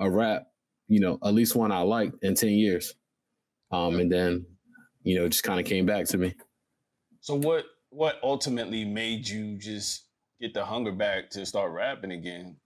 [0.00, 0.46] a rap,
[0.88, 2.94] you know, at least one I liked in 10 years.
[3.70, 4.44] Um, and then,
[5.02, 6.34] you know, just kind of came back to me.
[7.20, 10.06] So what what ultimately made you just
[10.40, 12.56] get the hunger back to start rapping again?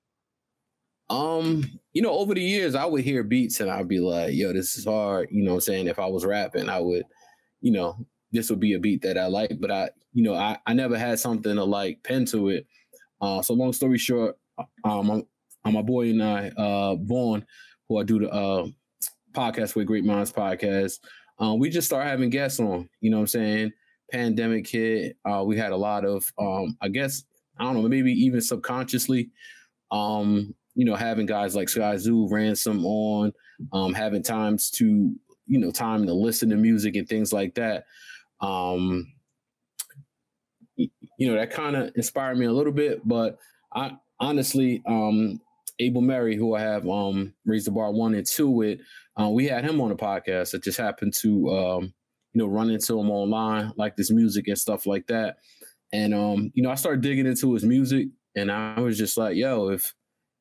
[1.09, 4.53] Um, you know, over the years I would hear beats and I'd be like, yo,
[4.53, 5.29] this is hard.
[5.31, 5.87] You know I'm saying?
[5.87, 7.05] If I was rapping, I would,
[7.61, 10.59] you know, this would be a beat that I like, but I, you know, I,
[10.67, 12.67] I never had something to like pen to it.
[13.21, 14.37] Uh, so long story short,
[14.85, 15.27] um, I'm,
[15.65, 17.45] I'm my boy and I, uh, Vaughn,
[17.89, 18.67] who I do the uh,
[19.33, 21.01] podcast with Great Minds podcast.
[21.39, 22.89] Um, we just start having guests on.
[23.01, 23.73] You know what I'm saying?
[24.11, 25.17] Pandemic hit.
[25.25, 27.25] Uh, we had a lot of, um, I guess,
[27.59, 29.31] I don't know, maybe even subconsciously,
[29.91, 33.33] um, you know, having guys like Skyzoo, Ransom on,
[33.73, 35.15] um, having times to,
[35.47, 37.85] you know, time to listen to music and things like that.
[38.41, 39.13] Um,
[41.17, 43.39] you know, that kind of inspired me a little bit, but
[43.75, 45.41] I honestly, um,
[45.79, 48.81] Abel Mary, who I have um raised the bar one and two with,
[49.21, 50.55] uh, we had him on the podcast.
[50.55, 51.95] It just happened to um,
[52.33, 55.37] you know, run into him online, like this music and stuff like that.
[55.93, 59.37] And um, you know, I started digging into his music and I was just like,
[59.37, 59.95] yo, if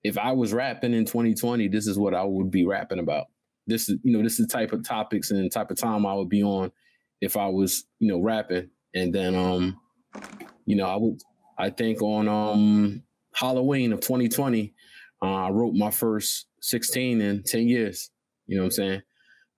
[0.04, 3.28] if I was rapping in 2020, this is what I would be rapping about.
[3.66, 6.14] This is, you know, this is the type of topics and type of time I
[6.14, 6.72] would be on
[7.22, 8.70] if I was, you know, rapping.
[8.94, 9.80] And then um,
[10.66, 11.22] you know, I would
[11.58, 13.04] I think on um
[13.34, 14.74] Halloween of 2020,
[15.22, 18.10] uh, I wrote my first 16 in 10 years.
[18.48, 19.02] You know what I'm saying?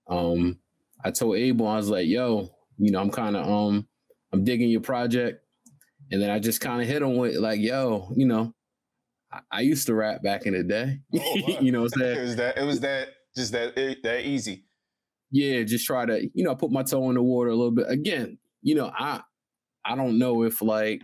[0.09, 0.59] Um,
[1.03, 3.87] I told Abel, I was like, yo, you know, I'm kind of um
[4.33, 5.43] I'm digging your project.
[6.11, 8.53] And then I just kind of hit him with like, yo, you know,
[9.31, 10.99] I, I, used to rap back in the day.
[11.13, 11.57] Oh, wow.
[11.61, 12.17] you know what I'm saying?
[12.17, 14.65] It was that it was that just that that easy.
[15.31, 17.89] Yeah, just try to, you know, put my toe in the water a little bit.
[17.89, 19.21] Again, you know, I
[19.87, 21.01] I don't know if like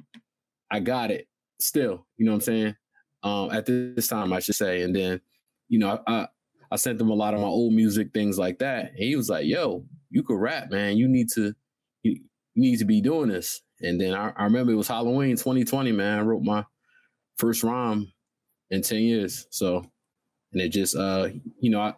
[0.70, 1.28] I got it
[1.60, 2.76] still, you know what I'm saying?
[3.24, 4.82] Um, at this time, I should say.
[4.82, 5.22] And then,
[5.70, 6.28] you know, I,
[6.72, 8.90] I sent him a lot of my old music, things like that.
[8.90, 10.98] And he was like, yo, you could rap, man.
[10.98, 11.54] You need to,
[12.02, 12.20] you,
[12.56, 13.62] need to be doing this.
[13.82, 16.20] And then I, I remember it was Halloween 2020, man.
[16.20, 16.66] I wrote my
[17.38, 18.12] first rhyme
[18.70, 19.48] in 10 years.
[19.52, 19.86] So,
[20.52, 21.30] and it just, uh,
[21.60, 21.94] you know, I,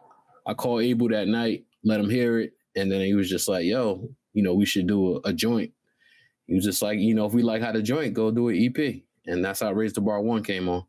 [0.45, 2.53] I called Abel that night, let him hear it.
[2.75, 5.71] And then he was just like, yo, you know, we should do a, a joint.
[6.47, 8.55] He was just like, you know, if we like how to joint, go do an
[8.57, 9.01] EP.
[9.25, 10.85] And that's how Raise the Bar One came on.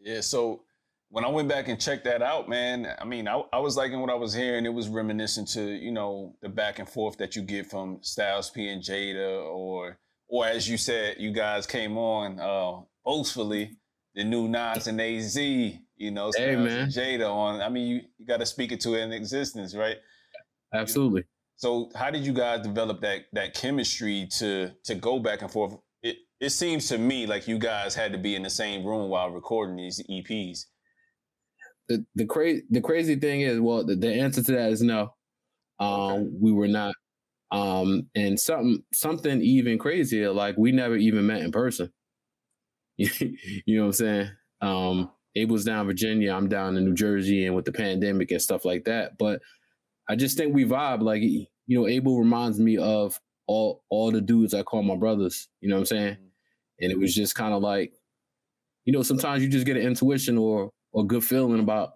[0.00, 0.20] Yeah.
[0.20, 0.62] So
[1.10, 4.00] when I went back and checked that out, man, I mean, I, I was liking
[4.00, 4.64] what I was hearing.
[4.66, 8.50] It was reminiscent to, you know, the back and forth that you get from Styles
[8.50, 9.98] P and Jada, or
[10.28, 13.76] or as you said, you guys came on uh boastfully,
[14.14, 16.80] the new Nas and AZ, you know, Styles hey, man.
[16.80, 17.60] and Jada on.
[17.60, 19.98] I mean, you, you gotta speak it to it in existence, right?
[20.72, 21.24] Absolutely.
[21.62, 25.76] So how did you guys develop that that chemistry to to go back and forth?
[26.02, 29.08] It it seems to me like you guys had to be in the same room
[29.08, 30.64] while recording these EPs.
[31.88, 35.14] The the crazy the crazy thing is, well, the, the answer to that is no.
[35.78, 36.28] Um, okay.
[36.40, 36.96] we were not.
[37.52, 41.92] Um, and something something even crazier, like we never even met in person.
[42.96, 43.08] you
[43.68, 44.30] know what I'm saying?
[44.60, 48.42] Um, Abel's down in Virginia, I'm down in New Jersey, and with the pandemic and
[48.42, 49.16] stuff like that.
[49.16, 49.40] But
[50.12, 51.00] I just think we vibe.
[51.00, 55.48] Like you know, Abel reminds me of all all the dudes I call my brothers.
[55.62, 56.14] You know what I'm saying?
[56.14, 56.26] Mm-hmm.
[56.82, 57.94] And it was just kind of like,
[58.84, 61.94] you know, sometimes you just get an intuition or or good feeling about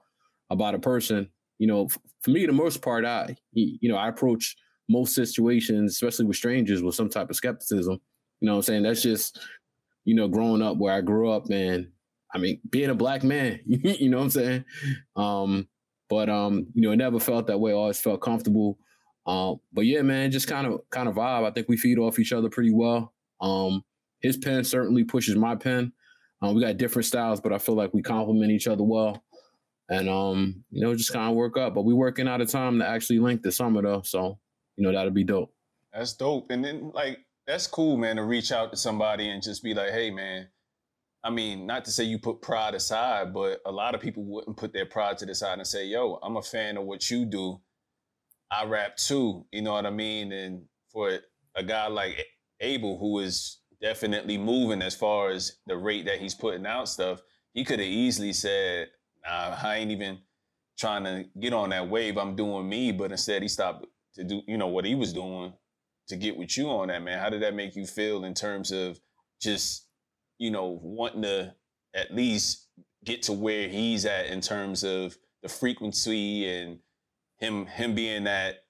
[0.49, 1.29] about a person.
[1.59, 4.57] You know, f- for me, the most part, I you know I approach
[4.89, 8.01] most situations, especially with strangers, with some type of skepticism.
[8.41, 8.83] You know what I'm saying?
[8.85, 9.39] That's just
[10.07, 11.89] you know growing up where I grew up, and
[12.33, 13.61] I mean being a black man.
[13.67, 14.65] you know what I'm saying?
[15.17, 15.69] Um,
[16.09, 17.73] but um, you know, it never felt that way.
[17.73, 18.79] Always felt comfortable
[19.27, 21.45] um, but yeah, man, just kind of kind of vibe.
[21.45, 23.13] I think we feed off each other pretty well.
[23.41, 23.85] Um,
[24.21, 25.93] his pen certainly pushes my pen.
[26.41, 29.23] Um, we got different styles, but I feel like we complement each other well.
[29.89, 31.75] And um, you know, just kind of work up.
[31.75, 34.03] But we working out of time to actually link the summer though.
[34.03, 34.39] So,
[34.77, 35.53] you know, that'll be dope.
[35.93, 36.51] That's dope.
[36.51, 39.91] And then like that's cool, man, to reach out to somebody and just be like,
[39.91, 40.49] hey man,
[41.27, 44.57] I mean, not to say you put pride aside, but a lot of people wouldn't
[44.57, 47.27] put their pride to the side and say, yo, I'm a fan of what you
[47.27, 47.61] do
[48.51, 49.47] I rap too.
[49.53, 50.33] You know what I mean?
[50.33, 50.63] And
[50.93, 51.19] for
[51.57, 52.25] a guy like
[52.61, 57.23] Abel, who is definitely moving as far as the rate that he's putting out stuff,
[57.55, 58.89] he could have easily said,
[59.25, 60.19] nah, I ain't even
[60.79, 62.19] trying to get on that wave.
[62.19, 62.93] I'm doing me.
[62.93, 65.53] But instead, he stopped to do, you know, what he was doing.
[66.09, 67.19] to get with you on that, man.
[67.19, 69.01] How did that make you feel in terms of
[69.41, 69.86] just,
[70.39, 71.55] you know, wanting to
[71.95, 72.69] at least
[73.05, 76.79] get to where he's at in terms of the frequency and
[77.39, 78.65] him him being that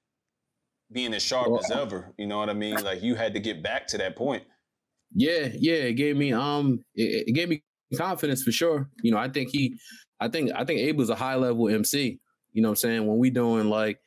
[0.93, 2.13] being as sharp well, as ever.
[2.19, 2.83] You know what I mean?
[2.83, 4.45] Like you had to get back to that point.
[5.15, 5.75] Yeah, yeah.
[5.75, 7.63] It gave me um it, it gave me
[7.97, 8.89] confidence for sure.
[9.03, 9.79] You know, I think he
[10.21, 12.21] I think I think Abe was a high level MC.
[12.53, 13.07] You know what I'm saying?
[13.07, 13.99] When we doing like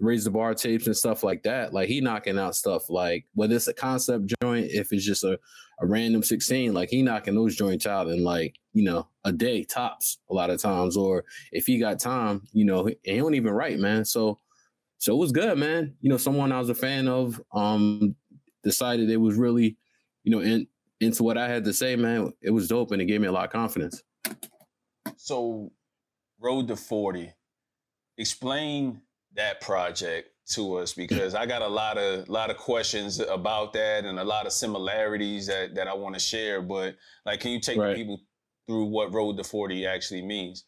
[0.00, 3.56] raise the bar tapes and stuff like that, like he knocking out stuff like whether
[3.56, 5.38] it's a concept joint, if it's just a,
[5.80, 9.64] a random 16, like he knocking those joints out in like, you know, a day
[9.64, 10.96] tops a lot of times.
[10.96, 14.04] Or if he got time, you know, he, he don't even write, man.
[14.04, 14.38] So
[14.98, 15.94] so it was good, man.
[16.00, 18.16] You know, someone I was a fan of um
[18.64, 19.76] decided it was really,
[20.24, 20.66] you know, in
[21.00, 22.32] into what I had to say, man.
[22.42, 24.02] It was dope and it gave me a lot of confidence.
[25.16, 25.70] So
[26.40, 27.32] Road to 40,
[28.16, 29.00] explain
[29.34, 34.04] that project to us because I got a lot of lot of questions about that
[34.04, 36.62] and a lot of similarities that that I want to share.
[36.62, 36.96] But
[37.26, 37.94] like, can you take right.
[37.94, 38.20] people
[38.66, 40.64] through what Road to Forty actually means?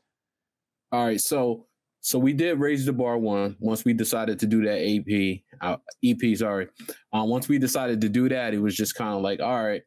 [0.92, 1.66] All right, so
[2.00, 5.76] so we did raise the bar one once we decided to do that AP uh,
[6.04, 6.36] EP.
[6.36, 6.68] Sorry,
[7.12, 9.82] um, once we decided to do that, it was just kind of like, all right,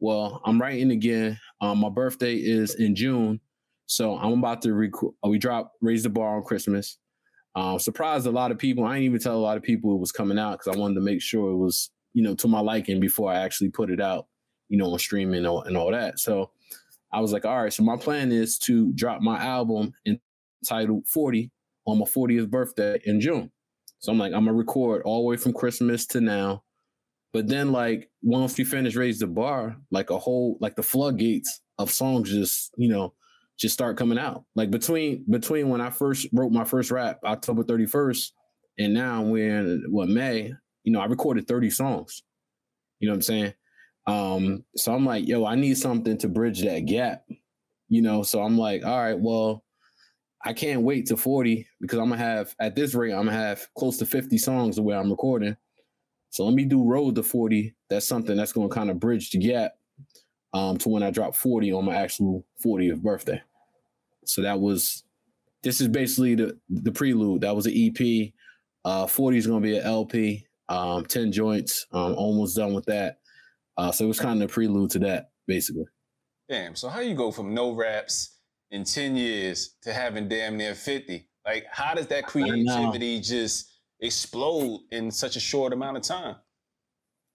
[0.00, 1.38] well, I'm writing again.
[1.60, 3.40] Um, my birthday is in June,
[3.86, 5.14] so I'm about to record.
[5.22, 6.98] We drop raise the bar on Christmas.
[7.56, 8.84] Um, surprised a lot of people.
[8.84, 10.94] I didn't even tell a lot of people it was coming out because I wanted
[10.94, 14.00] to make sure it was, you know, to my liking before I actually put it
[14.00, 14.26] out,
[14.68, 16.18] you know, on streaming and all, and all that.
[16.18, 16.50] So
[17.12, 19.92] I was like, all right, so my plan is to drop my album
[20.64, 21.50] entitled 40
[21.86, 23.52] on my 40th birthday in June.
[24.00, 26.64] So I'm like, I'm gonna record all the way from Christmas to now.
[27.32, 31.60] But then like once we finish Raise the Bar, like a whole like the floodgates
[31.78, 33.14] of songs just, you know,
[33.58, 34.44] just start coming out.
[34.54, 38.32] Like between between when I first wrote my first rap, October 31st,
[38.78, 40.52] and now we're in what May,
[40.82, 42.22] you know, I recorded 30 songs.
[42.98, 43.54] You know what I'm saying?
[44.06, 47.24] Um, so I'm like, yo, I need something to bridge that gap.
[47.88, 49.62] You know, so I'm like, all right, well,
[50.44, 53.66] I can't wait to 40 because I'm gonna have at this rate, I'm gonna have
[53.76, 55.56] close to 50 songs the way I'm recording.
[56.30, 57.74] So let me do road to 40.
[57.88, 59.72] That's something that's gonna kind of bridge the gap
[60.54, 63.42] um, to when I dropped 40 on my actual 40th birthday.
[64.24, 65.02] So that was
[65.62, 67.42] this is basically the the prelude.
[67.42, 68.32] That was an EP.
[68.84, 70.46] Uh, 40 is gonna be an LP.
[70.68, 71.86] Um, 10 joints.
[71.92, 73.18] Um, almost done with that.
[73.76, 75.84] Uh, so it was kind of a prelude to that, basically.
[76.48, 76.76] Damn.
[76.76, 78.38] So how you go from no raps
[78.70, 81.28] in 10 years to having damn near 50?
[81.44, 86.36] Like, how does that creativity just explode in such a short amount of time?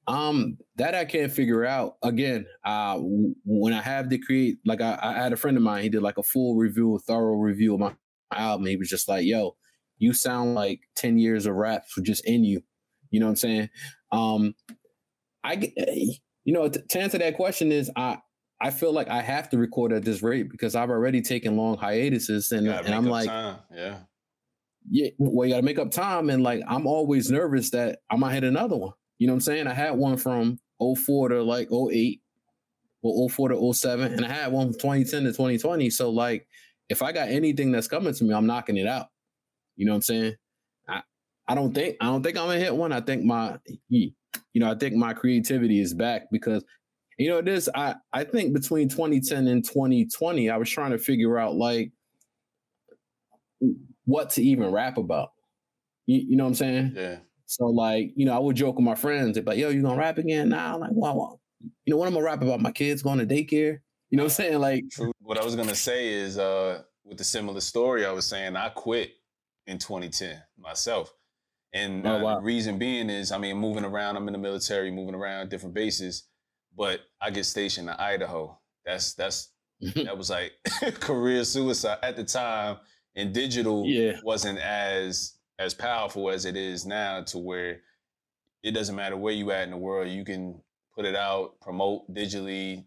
[0.09, 1.97] Um, that I can't figure out.
[2.03, 2.97] Again, uh,
[3.45, 6.01] when I have to create, like I, I had a friend of mine, he did
[6.01, 7.93] like a full review, a thorough review of my
[8.33, 8.65] album.
[8.65, 9.55] He was just like, "Yo,
[9.99, 12.63] you sound like ten years of raps were just in you."
[13.11, 13.69] You know what I'm saying?
[14.11, 14.55] Um,
[15.43, 15.71] I,
[16.43, 18.17] you know, to, to answer that question is I.
[18.61, 21.77] I feel like I have to record at this rate because I've already taken long
[21.77, 23.59] hiatuses, and, and I'm like, time.
[23.73, 23.99] yeah,
[24.91, 25.11] yeah.
[25.17, 28.33] Well, you got to make up time, and like I'm always nervous that I might
[28.33, 28.91] hit another one.
[29.19, 29.67] You know what I'm saying?
[29.67, 32.21] I had one from 04 to like 08
[33.01, 35.89] or 04 to 07, and I had one from 2010 to 2020.
[35.89, 36.47] So like
[36.89, 39.07] if I got anything that's coming to me, I'm knocking it out.
[39.75, 40.35] You know what I'm saying?
[40.87, 41.01] I
[41.47, 42.91] I don't think I don't think I'm gonna hit one.
[42.91, 43.57] I think my
[43.89, 44.11] you
[44.55, 46.63] know, I think my creativity is back because
[47.17, 51.37] you know this I I think between 2010 and 2020 I was trying to figure
[51.37, 51.91] out like
[54.05, 55.31] what to even rap about.
[56.07, 56.93] You, you know what I'm saying?
[56.95, 57.17] Yeah.
[57.49, 59.81] So like, you know, I would joke with my friends, they'd be like, yo, you
[59.81, 60.49] gonna rap again?
[60.49, 61.41] Nah, I'm like, well, well,
[61.83, 62.61] you know what I'm gonna rap about?
[62.61, 63.79] My kids going to daycare.
[64.11, 64.59] You know what I'm saying?
[64.59, 64.85] Like
[65.21, 68.69] what I was gonna say is uh with the similar story, I was saying I
[68.69, 69.13] quit
[69.65, 71.11] in 2010 myself.
[71.73, 74.91] And oh, uh, the reason being is, I mean, moving around, I'm in the military,
[74.91, 76.27] moving around different bases,
[76.77, 78.59] but I get stationed in Idaho.
[78.85, 79.53] That's that's
[79.95, 80.51] that was like
[80.99, 82.77] career suicide at the time.
[83.15, 84.19] And digital yeah.
[84.23, 87.81] wasn't as as powerful as it is now to where
[88.63, 90.59] it doesn't matter where you at in the world, you can
[90.95, 92.85] put it out, promote digitally,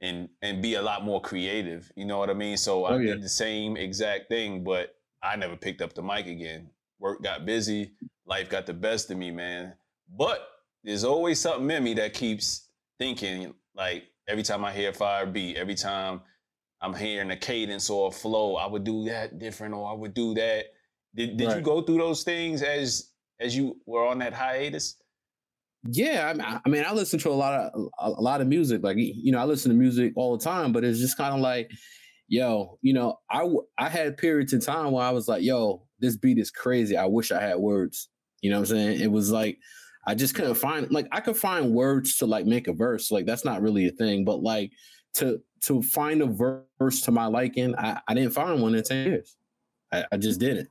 [0.00, 1.90] and and be a lot more creative.
[1.96, 2.56] You know what I mean?
[2.56, 3.14] So oh, I yeah.
[3.14, 6.70] did the same exact thing, but I never picked up the mic again.
[6.98, 7.92] Work got busy,
[8.26, 9.74] life got the best of me, man.
[10.16, 10.46] But
[10.84, 15.56] there's always something in me that keeps thinking, like every time I hear fire beat,
[15.56, 16.20] every time
[16.80, 20.14] I'm hearing a cadence or a flow, I would do that different or I would
[20.14, 20.66] do that.
[21.14, 21.56] Did did right.
[21.56, 23.10] you go through those things as
[23.40, 24.96] as you were on that hiatus?
[25.86, 28.82] Yeah, I, I mean, I listen to a lot of a, a lot of music.
[28.82, 31.40] Like you know, I listen to music all the time, but it's just kind of
[31.40, 31.70] like,
[32.28, 33.46] yo, you know, I
[33.78, 36.96] I had periods in time where I was like, yo, this beat is crazy.
[36.96, 38.08] I wish I had words.
[38.40, 39.00] You know what I'm saying?
[39.00, 39.58] It was like
[40.06, 43.10] I just couldn't find like I could find words to like make a verse.
[43.10, 44.72] Like that's not really a thing, but like
[45.14, 49.06] to to find a verse to my liking, I, I didn't find one in 10
[49.06, 49.36] years.
[49.92, 50.68] I, I just didn't.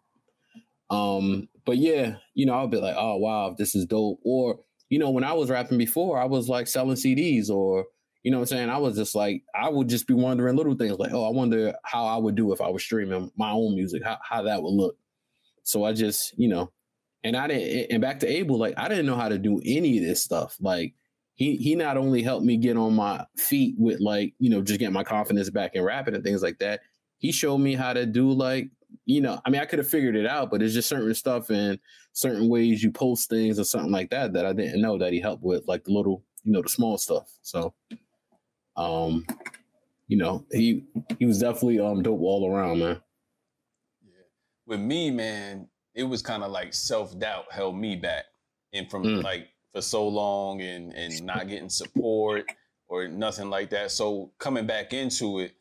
[0.93, 4.19] Um, but yeah, you know, I'll be like, oh wow, this is dope.
[4.23, 7.85] Or, you know, when I was rapping before, I was like selling CDs or
[8.23, 8.69] you know what I'm saying?
[8.69, 11.73] I was just like, I would just be wondering little things like, oh, I wonder
[11.83, 14.73] how I would do if I was streaming my own music, how, how that would
[14.73, 14.95] look.
[15.63, 16.71] So I just, you know,
[17.23, 19.97] and I didn't, and back to Abel, like I didn't know how to do any
[19.97, 20.55] of this stuff.
[20.61, 20.93] Like
[21.35, 24.79] he he not only helped me get on my feet with like, you know, just
[24.79, 26.79] getting my confidence back in rapping and things like that.
[27.17, 28.69] He showed me how to do like,
[29.05, 31.49] you know, I mean, I could have figured it out, but it's just certain stuff
[31.49, 31.77] and
[32.13, 35.19] certain ways you post things or something like that that I didn't know that he
[35.19, 37.29] helped with, like the little, you know, the small stuff.
[37.41, 37.73] So
[38.75, 39.25] um,
[40.07, 40.83] you know, he
[41.19, 43.01] he was definitely um dope all around, man.
[44.03, 44.23] Yeah.
[44.65, 48.25] With me, man, it was kind of like self doubt held me back,
[48.73, 49.23] and from mm.
[49.23, 52.45] like for so long, and and not getting support
[52.87, 53.91] or nothing like that.
[53.91, 55.53] So coming back into it,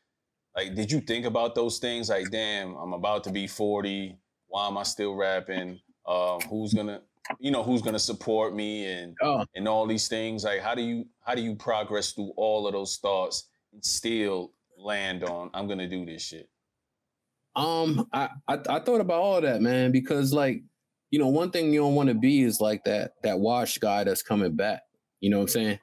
[0.56, 2.10] like, did you think about those things?
[2.10, 4.18] Like, damn, I'm about to be 40.
[4.48, 5.80] Why am I still rapping?
[6.06, 7.00] Um, who's gonna
[7.38, 9.44] you know who's to support me and oh.
[9.54, 12.72] and all these things like how do you how do you progress through all of
[12.72, 16.48] those thoughts and still land on i'm to do this shit
[17.54, 20.62] um I, I i thought about all that man because like
[21.10, 24.04] you know one thing you don't want to be is like that that washed guy
[24.04, 24.82] that's coming back
[25.20, 25.78] you know what i'm saying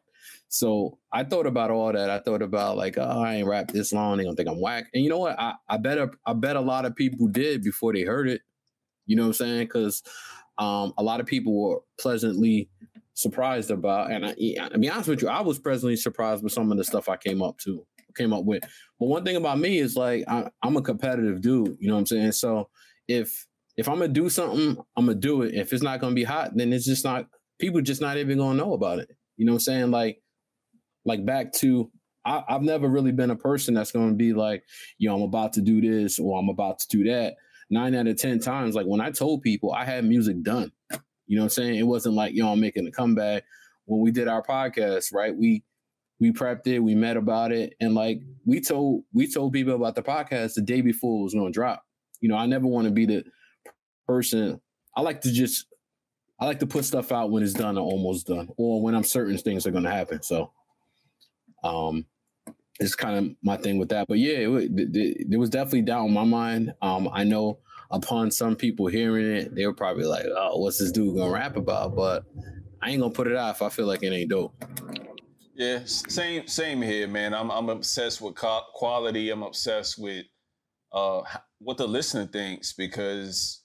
[0.50, 2.10] so I thought about all that.
[2.10, 4.18] I thought about like, oh, I ain't rap this long.
[4.18, 4.86] They gonna think I'm whack.
[4.94, 5.40] And you know what?
[5.40, 8.42] I, I bet a, I bet a lot of people did before they heard it.
[9.06, 9.60] You know what I'm saying?
[9.60, 10.02] Because
[10.58, 12.68] um, a lot of people were pleasantly
[13.14, 14.12] surprised about.
[14.12, 16.84] And I, I be honest with you, I was pleasantly surprised with some of the
[16.84, 17.86] stuff I came up to,
[18.16, 18.64] came up with.
[19.00, 21.78] But one thing about me is like I, I'm a competitive dude.
[21.80, 22.32] You know what I'm saying?
[22.32, 22.70] So
[23.08, 23.46] if
[23.78, 25.54] if I'm gonna do something, I'm gonna do it.
[25.54, 27.28] If it's not gonna be hot, then it's just not.
[27.60, 29.10] People just not even gonna know about it.
[29.38, 29.92] You know what I'm saying?
[29.92, 30.22] Like,
[31.06, 31.92] like back to
[32.26, 34.64] I, have never really been a person that's gonna be like,
[34.98, 37.36] yo, I'm about to do this or I'm about to do that
[37.70, 40.72] nine out of 10 times, like when I told people I had music done,
[41.28, 41.76] you know what I'm saying?
[41.76, 43.44] It wasn't like, yo, I'm making a comeback.
[43.86, 45.36] When we did our podcast, right?
[45.36, 45.64] We
[46.20, 49.96] we prepped it, we met about it, and like we told we told people about
[49.96, 51.84] the podcast the day before it was gonna drop.
[52.22, 53.24] You know, I never want to be the
[54.06, 54.62] person.
[54.96, 55.66] I like to just
[56.40, 59.04] I like to put stuff out when it's done or almost done, or when I'm
[59.04, 60.22] certain things are gonna happen.
[60.22, 60.52] So
[61.64, 62.06] um
[62.80, 64.08] it's kind of my thing with that.
[64.08, 66.74] But yeah, it, it, it was definitely down my mind.
[66.82, 67.60] Um, I know
[67.92, 71.58] upon some people hearing it, they were probably like, "Oh, what's this dude gonna rap
[71.58, 72.24] about?" But
[72.82, 74.54] I ain't gonna put it out if I feel like it ain't dope.
[75.56, 77.34] Yeah, same same here, man.
[77.34, 79.30] I'm I'm obsessed with quality.
[79.30, 80.26] I'm obsessed with
[80.94, 81.22] uh,
[81.60, 83.62] what the listener thinks because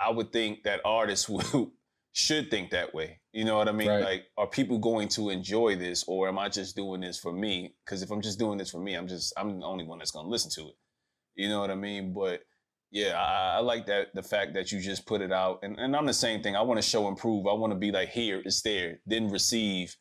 [0.00, 1.44] I would think that artists would
[2.12, 3.20] should think that way.
[3.38, 3.86] You know what I mean?
[3.86, 4.02] Right.
[4.02, 7.72] Like, are people going to enjoy this, or am I just doing this for me?
[7.84, 10.10] Because if I'm just doing this for me, I'm just I'm the only one that's
[10.10, 10.74] gonna listen to it.
[11.36, 12.12] You know what I mean?
[12.12, 12.40] But
[12.90, 15.94] yeah, I, I like that the fact that you just put it out, and, and
[15.94, 16.56] I'm the same thing.
[16.56, 17.46] I want to show and prove.
[17.46, 19.94] I want to be like, here, it's there, then receive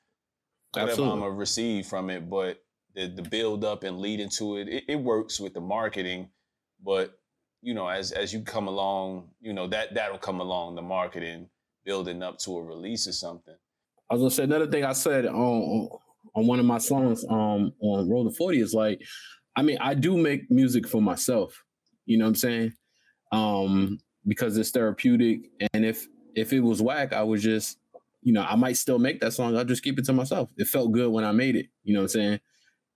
[0.72, 1.14] whatever Absolutely.
[1.14, 2.28] I'm gonna receive from it.
[2.28, 2.64] But
[2.96, 6.32] the the build up and lead into it, it, it works with the marketing,
[6.84, 7.20] but
[7.62, 11.50] you know, as as you come along, you know that that'll come along the marketing
[11.88, 13.56] building up to a release or something.
[14.12, 15.90] I was gonna say another thing I said on
[16.36, 19.02] on one of my songs um on Road to 40 is like,
[19.56, 21.64] I mean, I do make music for myself.
[22.06, 22.74] You know what I'm saying?
[23.32, 25.50] Um, because it's therapeutic.
[25.74, 27.80] And if if it was whack, I would just,
[28.22, 29.58] you know, I might still make that song.
[29.58, 30.52] I'll just keep it to myself.
[30.58, 31.68] It felt good when I made it.
[31.84, 32.40] You know what I'm saying?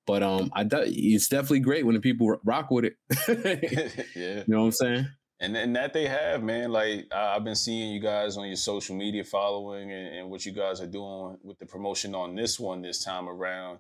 [0.06, 2.96] But um, I it's definitely great when the people rock with it.
[4.16, 5.08] yeah, you know what I'm saying
[5.42, 6.72] and and that they have, man.
[6.72, 10.52] Like I've been seeing you guys on your social media following and, and, what you
[10.52, 13.80] guys are doing with the promotion on this one this time around.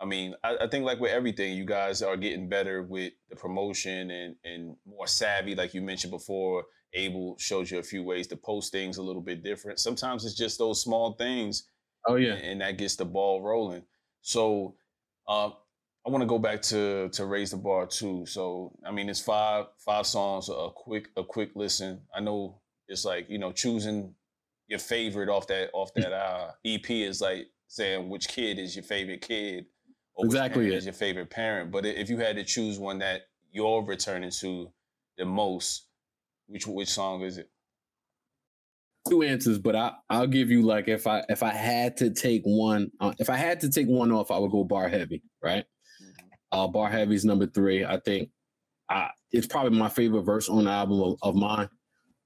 [0.00, 3.36] I mean, I, I, think like with everything, you guys are getting better with the
[3.36, 6.64] promotion and and more savvy, like you mentioned before.
[6.94, 9.80] Abel showed you a few ways to post things a little bit different.
[9.80, 11.68] Sometimes it's just those small things.
[12.06, 13.82] Oh yeah, and, and that gets the ball rolling.
[14.22, 14.76] So,
[15.28, 15.50] uh,
[16.04, 18.26] I want to go back to to raise the bar too.
[18.26, 22.00] So I mean, it's five five songs, a quick a quick listen.
[22.14, 24.14] I know it's like you know choosing
[24.66, 28.82] your favorite off that off that uh, EP is like saying which kid is your
[28.82, 29.66] favorite kid
[30.14, 31.70] or exactly which is your favorite parent.
[31.70, 33.22] But if you had to choose one that
[33.52, 34.72] you're returning to
[35.18, 35.86] the most,
[36.46, 37.48] which which song is it?
[39.08, 42.42] Two answers, but I I'll give you like if I if I had to take
[42.44, 45.64] one uh, if I had to take one off, I would go bar heavy, right?
[46.52, 47.84] Uh, Bar Heavy's number three.
[47.84, 48.30] I think
[48.88, 51.68] uh, it's probably my favorite verse on the album of, of mine.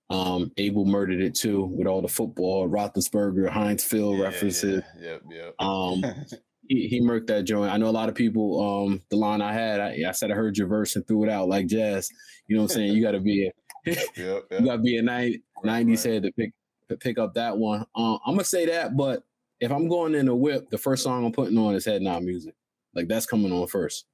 [0.09, 4.83] Um, Abel murdered it too with all the football, Roethlisberger, Heinz Field yeah, references.
[5.01, 5.51] Yeah, yeah, yeah.
[5.59, 6.05] Um,
[6.68, 7.72] he, he murked that joint.
[7.72, 8.61] I know a lot of people.
[8.61, 11.31] Um, the line I had, I, I, said I heard your verse and threw it
[11.31, 12.09] out like jazz.
[12.47, 12.93] You know what I'm saying?
[12.93, 13.53] You got to be a,
[13.91, 14.45] yep, yep.
[14.51, 16.53] you got to be a 90, 90s head to pick
[16.89, 17.85] to pick up that one.
[17.95, 19.24] Um, I'm gonna say that, but
[19.61, 22.22] if I'm going in a whip, the first song I'm putting on is Head Nod
[22.22, 22.55] Music.
[22.95, 24.07] Like that's coming on first.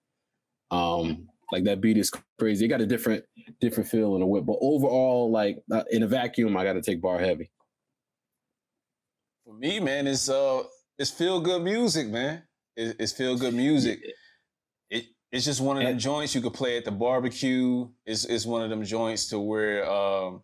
[0.72, 2.64] Um, like that beat is crazy.
[2.64, 3.24] It got a different
[3.60, 6.82] different feel in a whip, but overall, like uh, in a vacuum, I got to
[6.82, 7.50] take bar heavy.
[9.44, 10.62] For me, man, it's uh,
[10.98, 12.42] it's feel good music, man.
[12.74, 14.00] It, it's feel good music.
[14.88, 17.86] It it's just one of them joints you could play at the barbecue.
[18.06, 20.42] It's it's one of them joints to where um,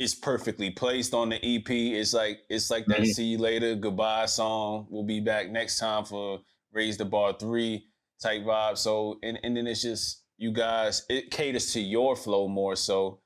[0.00, 1.70] it's perfectly placed on the EP.
[1.70, 3.12] It's like it's like that mm-hmm.
[3.12, 4.88] "See You Later, Goodbye" song.
[4.90, 6.40] We'll be back next time for
[6.72, 7.86] Raise the Bar Three
[8.24, 8.78] type vibe.
[8.78, 13.20] So and and then it's just you guys, it caters to your flow more so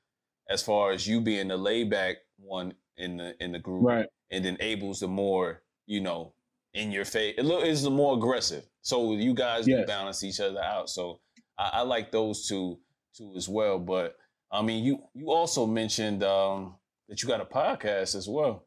[0.49, 3.83] as far as you being the layback one in the in the group.
[3.83, 4.07] Right.
[4.31, 6.33] And then Abel's the more, you know,
[6.73, 7.35] in your face.
[7.37, 8.63] It is the more aggressive.
[8.81, 9.87] So you guys yes.
[9.87, 10.89] balance each other out.
[10.89, 11.19] So
[11.57, 12.79] I, I, like those two
[13.15, 13.79] two as well.
[13.79, 14.15] But
[14.51, 16.75] I mean you you also mentioned um
[17.07, 18.65] that you got a podcast as well.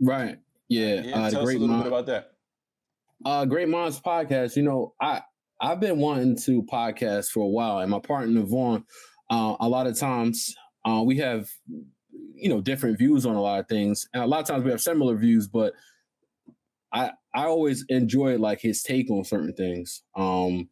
[0.00, 0.38] Right.
[0.68, 1.02] Yeah.
[1.02, 2.32] yeah uh, tell us a little bit about that.
[3.24, 4.56] Uh Great Minds podcast.
[4.56, 5.22] You know, I
[5.60, 8.84] I've been wanting to podcast for a while, and my partner Vaughn,
[9.30, 10.54] uh, a lot of times
[10.84, 11.48] uh, we have,
[12.34, 14.70] you know, different views on a lot of things, and a lot of times we
[14.70, 15.72] have similar views, but
[16.92, 20.02] I I always enjoy like his take on certain things.
[20.16, 20.68] Um,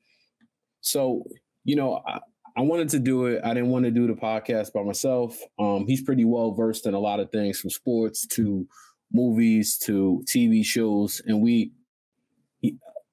[0.80, 1.24] so
[1.64, 2.20] you know, I,
[2.56, 3.40] I wanted to do it.
[3.44, 5.38] I didn't want to do the podcast by myself.
[5.58, 8.66] Um, he's pretty well versed in a lot of things, from sports to
[9.12, 11.72] movies to TV shows, and we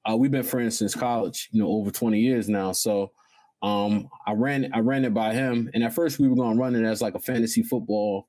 [0.09, 2.71] uh, we've been friends since college, you know, over 20 years now.
[2.71, 3.11] So
[3.61, 6.61] um, I ran I ran it by him, and at first we were going to
[6.61, 8.27] run it as like a fantasy football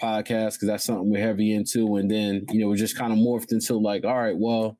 [0.00, 1.96] podcast because that's something we're heavy into.
[1.96, 4.78] And then you know we just kind of morphed into like, all right, well,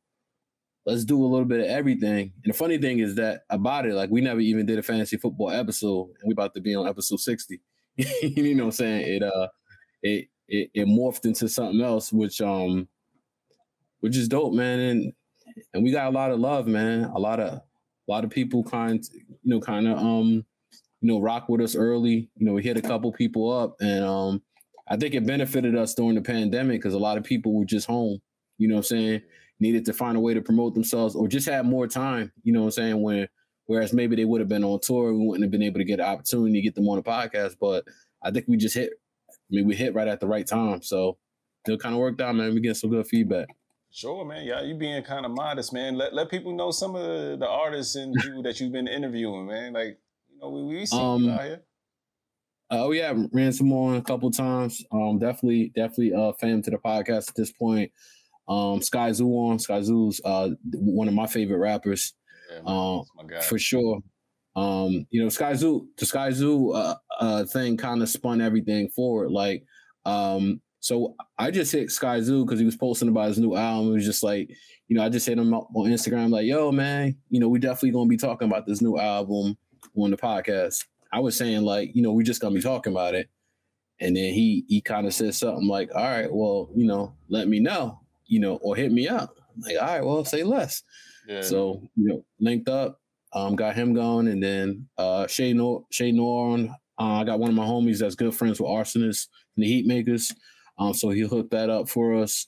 [0.86, 2.32] let's do a little bit of everything.
[2.42, 5.16] And the funny thing is that about it, like we never even did a fantasy
[5.16, 7.60] football episode, and we about to be on episode 60.
[7.96, 9.16] you know what I'm saying?
[9.16, 9.48] It uh,
[10.02, 12.88] it, it it morphed into something else, which um,
[14.00, 14.80] which is dope, man.
[14.80, 15.12] And
[15.74, 17.04] and we got a lot of love, man.
[17.04, 17.62] A lot of a
[18.08, 20.44] lot of people kind, you know, kind of um,
[21.00, 22.30] you know, rock with us early.
[22.36, 24.42] You know, we hit a couple people up, and um,
[24.88, 27.86] I think it benefited us during the pandemic because a lot of people were just
[27.86, 28.18] home.
[28.58, 29.22] You know, what I'm saying
[29.60, 32.32] needed to find a way to promote themselves or just had more time.
[32.42, 33.28] You know, what I'm saying when
[33.66, 36.00] whereas maybe they would have been on tour, we wouldn't have been able to get
[36.00, 37.56] an opportunity to get them on a podcast.
[37.60, 37.84] But
[38.22, 38.90] I think we just hit.
[39.30, 41.18] I mean, we hit right at the right time, so
[41.66, 42.54] it kind of worked out, man.
[42.54, 43.48] We get some good feedback.
[43.92, 44.46] Sure, man.
[44.46, 45.96] Yeah, you being kind of modest, man.
[45.96, 49.46] Let let people know some of the, the artists and you that you've been interviewing,
[49.46, 49.74] man.
[49.74, 49.98] Like,
[50.30, 51.62] you know, we, we see um, out here.
[52.70, 54.82] Oh yeah, Ransom on a couple times.
[54.90, 57.92] Um, definitely, definitely uh fan to the podcast at this point.
[58.48, 62.14] Um, Skyzoo on Skyzoo's uh one of my favorite rappers.
[62.50, 63.04] Yeah, um,
[63.42, 64.00] for sure.
[64.56, 69.30] Um, you know, Skyzoo, the Skyzoo uh, uh thing kind of spun everything forward.
[69.30, 69.64] Like,
[70.06, 73.90] um, so I just hit Skyzoo because he was posting about his new album.
[73.90, 74.50] It was just like,
[74.88, 77.60] you know, I just hit him up on Instagram, like, yo, man, you know, we
[77.60, 79.56] definitely gonna be talking about this new album
[79.96, 80.84] on the podcast.
[81.12, 83.30] I was saying, like, you know, we just gonna be talking about it.
[84.00, 87.46] And then he he kind of said something like, all right, well, you know, let
[87.46, 89.36] me know, you know, or hit me up.
[89.54, 90.82] I'm like, all right, well, say less.
[91.28, 91.42] Yeah.
[91.42, 93.00] So, you know, linked up,
[93.34, 96.74] um, got him going, and then uh Che Noir Shay Norn.
[96.98, 99.86] Uh, I got one of my homies that's good friends with Arsonist and the Heat
[99.86, 100.34] Makers.
[100.88, 102.46] Um, so he hooked that up for us.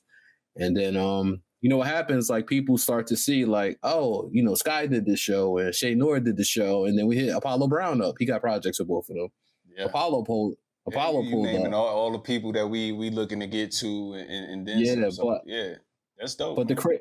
[0.56, 2.28] And then um, you know what happens?
[2.28, 5.94] Like people start to see, like, oh, you know, Sky did this show and Che
[5.94, 8.16] Noir did the show, and then we hit Apollo Brown up.
[8.18, 9.28] He got projects with both of them.
[9.76, 9.86] Yeah.
[9.86, 10.56] Apollo pulled
[10.86, 14.14] Apollo yeah, pulled naming all, all, the people that we we looking to get to
[14.14, 15.74] and, and then yeah, so, but, yeah,
[16.18, 16.56] that's dope.
[16.56, 16.76] But man.
[16.76, 16.98] the cra-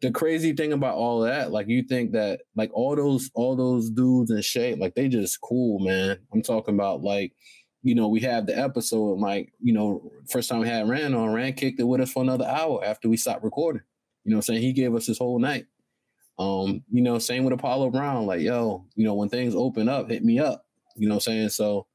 [0.00, 3.90] the crazy thing about all that, like you think that like all those all those
[3.90, 6.18] dudes and Che, like they just cool, man.
[6.32, 7.32] I'm talking about like
[7.84, 11.32] you know, we have the episode like, you know, first time we had Rand on,
[11.32, 13.82] Rand kicked it with us for another hour after we stopped recording.
[14.24, 14.62] You know I'm saying?
[14.62, 15.66] He gave us his whole night.
[16.38, 20.10] Um, you know, same with Apollo Brown, like, yo, you know, when things open up,
[20.10, 20.66] hit me up.
[20.96, 21.50] You know I'm saying?
[21.50, 21.86] So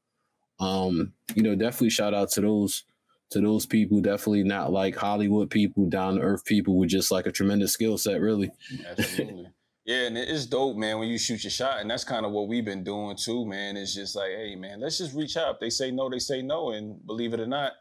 [0.60, 2.84] um, you know, definitely shout out to those
[3.30, 7.26] to those people, definitely not like Hollywood people, down to earth people with just like
[7.26, 8.50] a tremendous skill set, really.
[8.88, 9.48] Absolutely.
[9.90, 11.80] Yeah, and it's dope, man, when you shoot your shot.
[11.80, 13.76] And that's kind of what we've been doing too, man.
[13.76, 15.54] It's just like, hey, man, let's just reach out.
[15.54, 16.70] If they say no, they say no.
[16.70, 17.72] And believe it or not,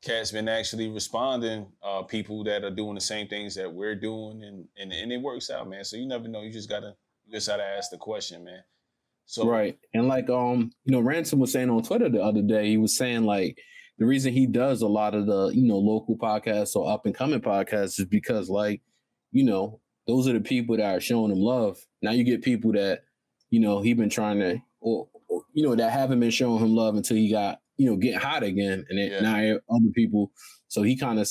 [0.00, 4.44] Cat's been actually responding, uh, people that are doing the same things that we're doing,
[4.44, 5.82] and, and and it works out, man.
[5.82, 6.42] So you never know.
[6.42, 6.94] You just gotta
[7.26, 8.62] you just gotta ask the question, man.
[9.26, 9.76] So Right.
[9.92, 12.96] And like um, you know, Ransom was saying on Twitter the other day, he was
[12.96, 13.58] saying like
[13.98, 17.14] the reason he does a lot of the you know local podcasts or up and
[17.14, 18.82] coming podcasts is because like
[19.32, 21.78] you know those are the people that are showing him love.
[22.02, 23.04] Now you get people that
[23.50, 26.74] you know he been trying to or, or you know that haven't been showing him
[26.74, 29.20] love until he got you know get hot again, and then yeah.
[29.20, 30.32] now other people.
[30.68, 31.28] So he kind of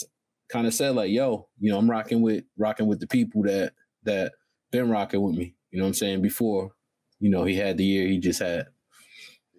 [0.50, 3.74] kind of said like, "Yo, you know, I'm rocking with rocking with the people that
[4.04, 4.34] that
[4.72, 6.22] been rocking with me." You know what I'm saying?
[6.22, 6.72] Before,
[7.20, 8.68] you know, he had the year he just had.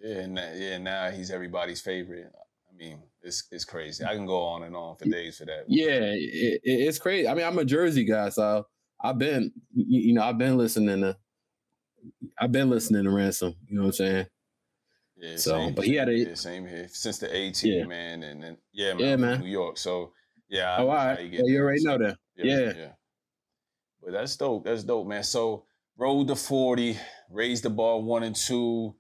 [0.03, 2.31] Yeah, and yeah, now he's everybody's favorite.
[2.71, 4.05] I mean, it's it's crazy.
[4.05, 5.65] I can go on and on for days for that.
[5.67, 7.27] Yeah, it, it's crazy.
[7.27, 8.67] I mean, I'm a Jersey guy, so
[9.03, 11.17] I've been, you know, I've been listening to,
[12.39, 13.55] I've been listening to Ransom.
[13.67, 14.27] You know what I'm saying?
[15.17, 15.37] Yeah.
[15.37, 17.85] So, but he had a yeah, same here since the 18 yeah.
[17.85, 19.41] man, and then yeah, man, yeah, man.
[19.41, 19.79] New York.
[19.79, 20.13] So
[20.49, 20.77] yeah.
[20.79, 21.21] Oh, all right.
[21.21, 22.19] You, well, you already know that.
[22.37, 22.73] Yeah, yeah.
[22.77, 22.89] Yeah.
[24.03, 24.65] But that's dope.
[24.65, 25.23] That's dope, man.
[25.23, 25.65] So
[25.97, 26.99] road the 40,
[27.31, 28.95] raise the bar one and 2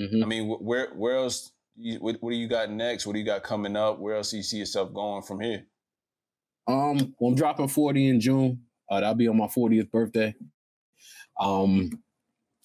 [0.00, 0.22] mm-hmm.
[0.22, 1.52] I mean, where where else?
[1.76, 3.06] What, what do you got next?
[3.06, 3.98] What do you got coming up?
[3.98, 5.66] Where else do you see yourself going from here?
[6.66, 8.62] Um, well, I'm dropping 40 in June.
[8.94, 10.34] Uh, that'll be on my 40th birthday.
[11.40, 11.90] Um,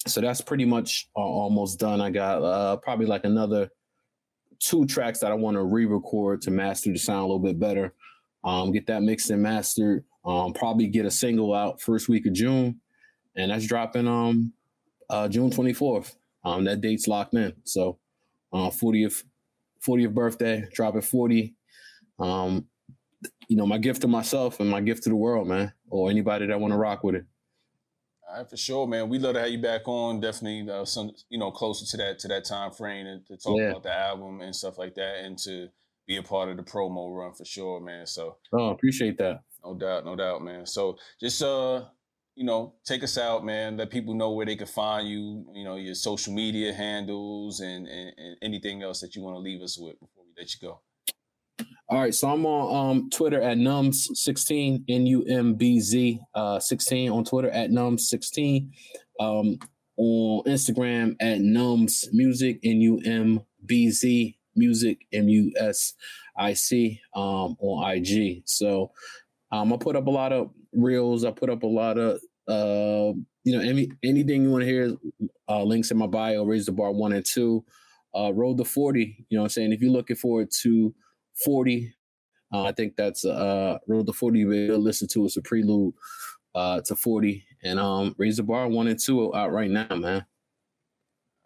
[0.06, 2.00] so that's pretty much uh, almost done.
[2.00, 3.68] I got uh, probably like another
[4.60, 7.94] two tracks that I want to re-record to master the sound a little bit better.
[8.44, 10.04] Um, get that mixed and mastered.
[10.24, 12.80] Um, probably get a single out first week of June,
[13.36, 14.52] and that's dropping um
[15.08, 16.14] uh, June 24th.
[16.44, 17.52] Um, that date's locked in.
[17.64, 17.98] So,
[18.52, 19.24] uh, 40th
[19.86, 21.54] 40th birthday, dropping 40.
[22.18, 22.66] Um,
[23.48, 26.46] you know, my gift to myself and my gift to the world, man, or anybody
[26.46, 27.24] that want to rock with it.
[28.28, 29.08] All right, for sure, man.
[29.08, 30.20] We love to have you back on.
[30.20, 33.58] Definitely, uh, some you know, closer to that to that time frame and to talk
[33.58, 33.70] yeah.
[33.70, 35.68] about the album and stuff like that, and to
[36.06, 38.06] be a part of the promo run for sure, man.
[38.06, 39.42] So, oh, appreciate that.
[39.64, 40.64] No doubt, no doubt, man.
[40.64, 41.84] So, just uh,
[42.36, 43.76] you know, take us out, man.
[43.76, 45.44] Let people know where they can find you.
[45.52, 49.40] You know, your social media handles and, and, and anything else that you want to
[49.40, 50.80] leave us with before we let you go.
[51.90, 56.60] All right, so I'm on um, Twitter at numbz16, N U M B Z uh,
[56.60, 58.68] 16 on Twitter at numbz16.
[59.18, 59.58] Um,
[59.96, 65.94] on Instagram at numbz music, N U M B Z music, M U S
[66.38, 68.42] I C um, on IG.
[68.46, 68.92] So
[69.50, 71.24] um, I put up a lot of reels.
[71.24, 74.96] I put up a lot of uh, you know any anything you want to hear.
[75.48, 76.44] Uh, links in my bio.
[76.44, 77.64] Raise the bar one and two.
[78.16, 79.26] Uh, road to forty.
[79.28, 79.72] You know what I'm saying.
[79.72, 80.94] If you're looking forward to
[81.44, 81.94] 40.
[82.52, 85.24] Uh, I think that's uh Road to 40 we'll listen to.
[85.24, 85.94] It's a prelude
[86.54, 87.44] uh to 40.
[87.62, 90.26] And um raise the bar one and two out right now, man.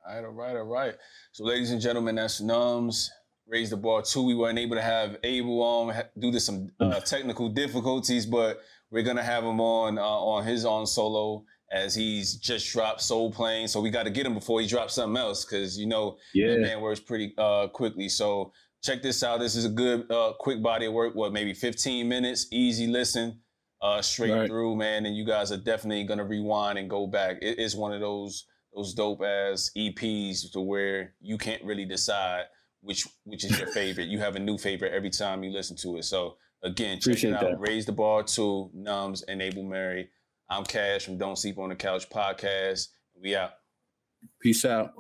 [0.07, 0.95] All right, all right, all right.
[1.33, 3.11] So, ladies and gentlemen, that's Numbz.
[3.47, 4.23] Raise the bar two.
[4.23, 8.61] We weren't able to have Abel on due to some uh, technical difficulties, but
[8.91, 13.33] we're gonna have him on uh, on his own solo as he's just dropped Soul
[13.33, 13.67] Plane.
[13.67, 16.49] So we got to get him before he drops something else because you know yeah.
[16.49, 18.09] that man works pretty uh, quickly.
[18.09, 18.53] So
[18.85, 19.41] check this out.
[19.41, 21.15] This is a good, uh, quick body of work.
[21.15, 23.41] What, maybe 15 minutes, easy listen,
[23.81, 24.49] uh, straight right.
[24.49, 25.07] through, man.
[25.07, 27.39] And you guys are definitely gonna rewind and go back.
[27.43, 32.45] It is one of those those dope ass EPs to where you can't really decide
[32.81, 34.09] which which is your favorite.
[34.09, 36.05] you have a new favorite every time you listen to it.
[36.05, 37.43] So again, check Appreciate it out.
[37.43, 37.61] That.
[37.61, 40.11] Raise the bar to Numbz and Abel Mary.
[40.51, 42.89] I'm Cash from Don't Sleep on the Couch podcast.
[43.21, 43.53] We out.
[44.43, 44.93] Peace out.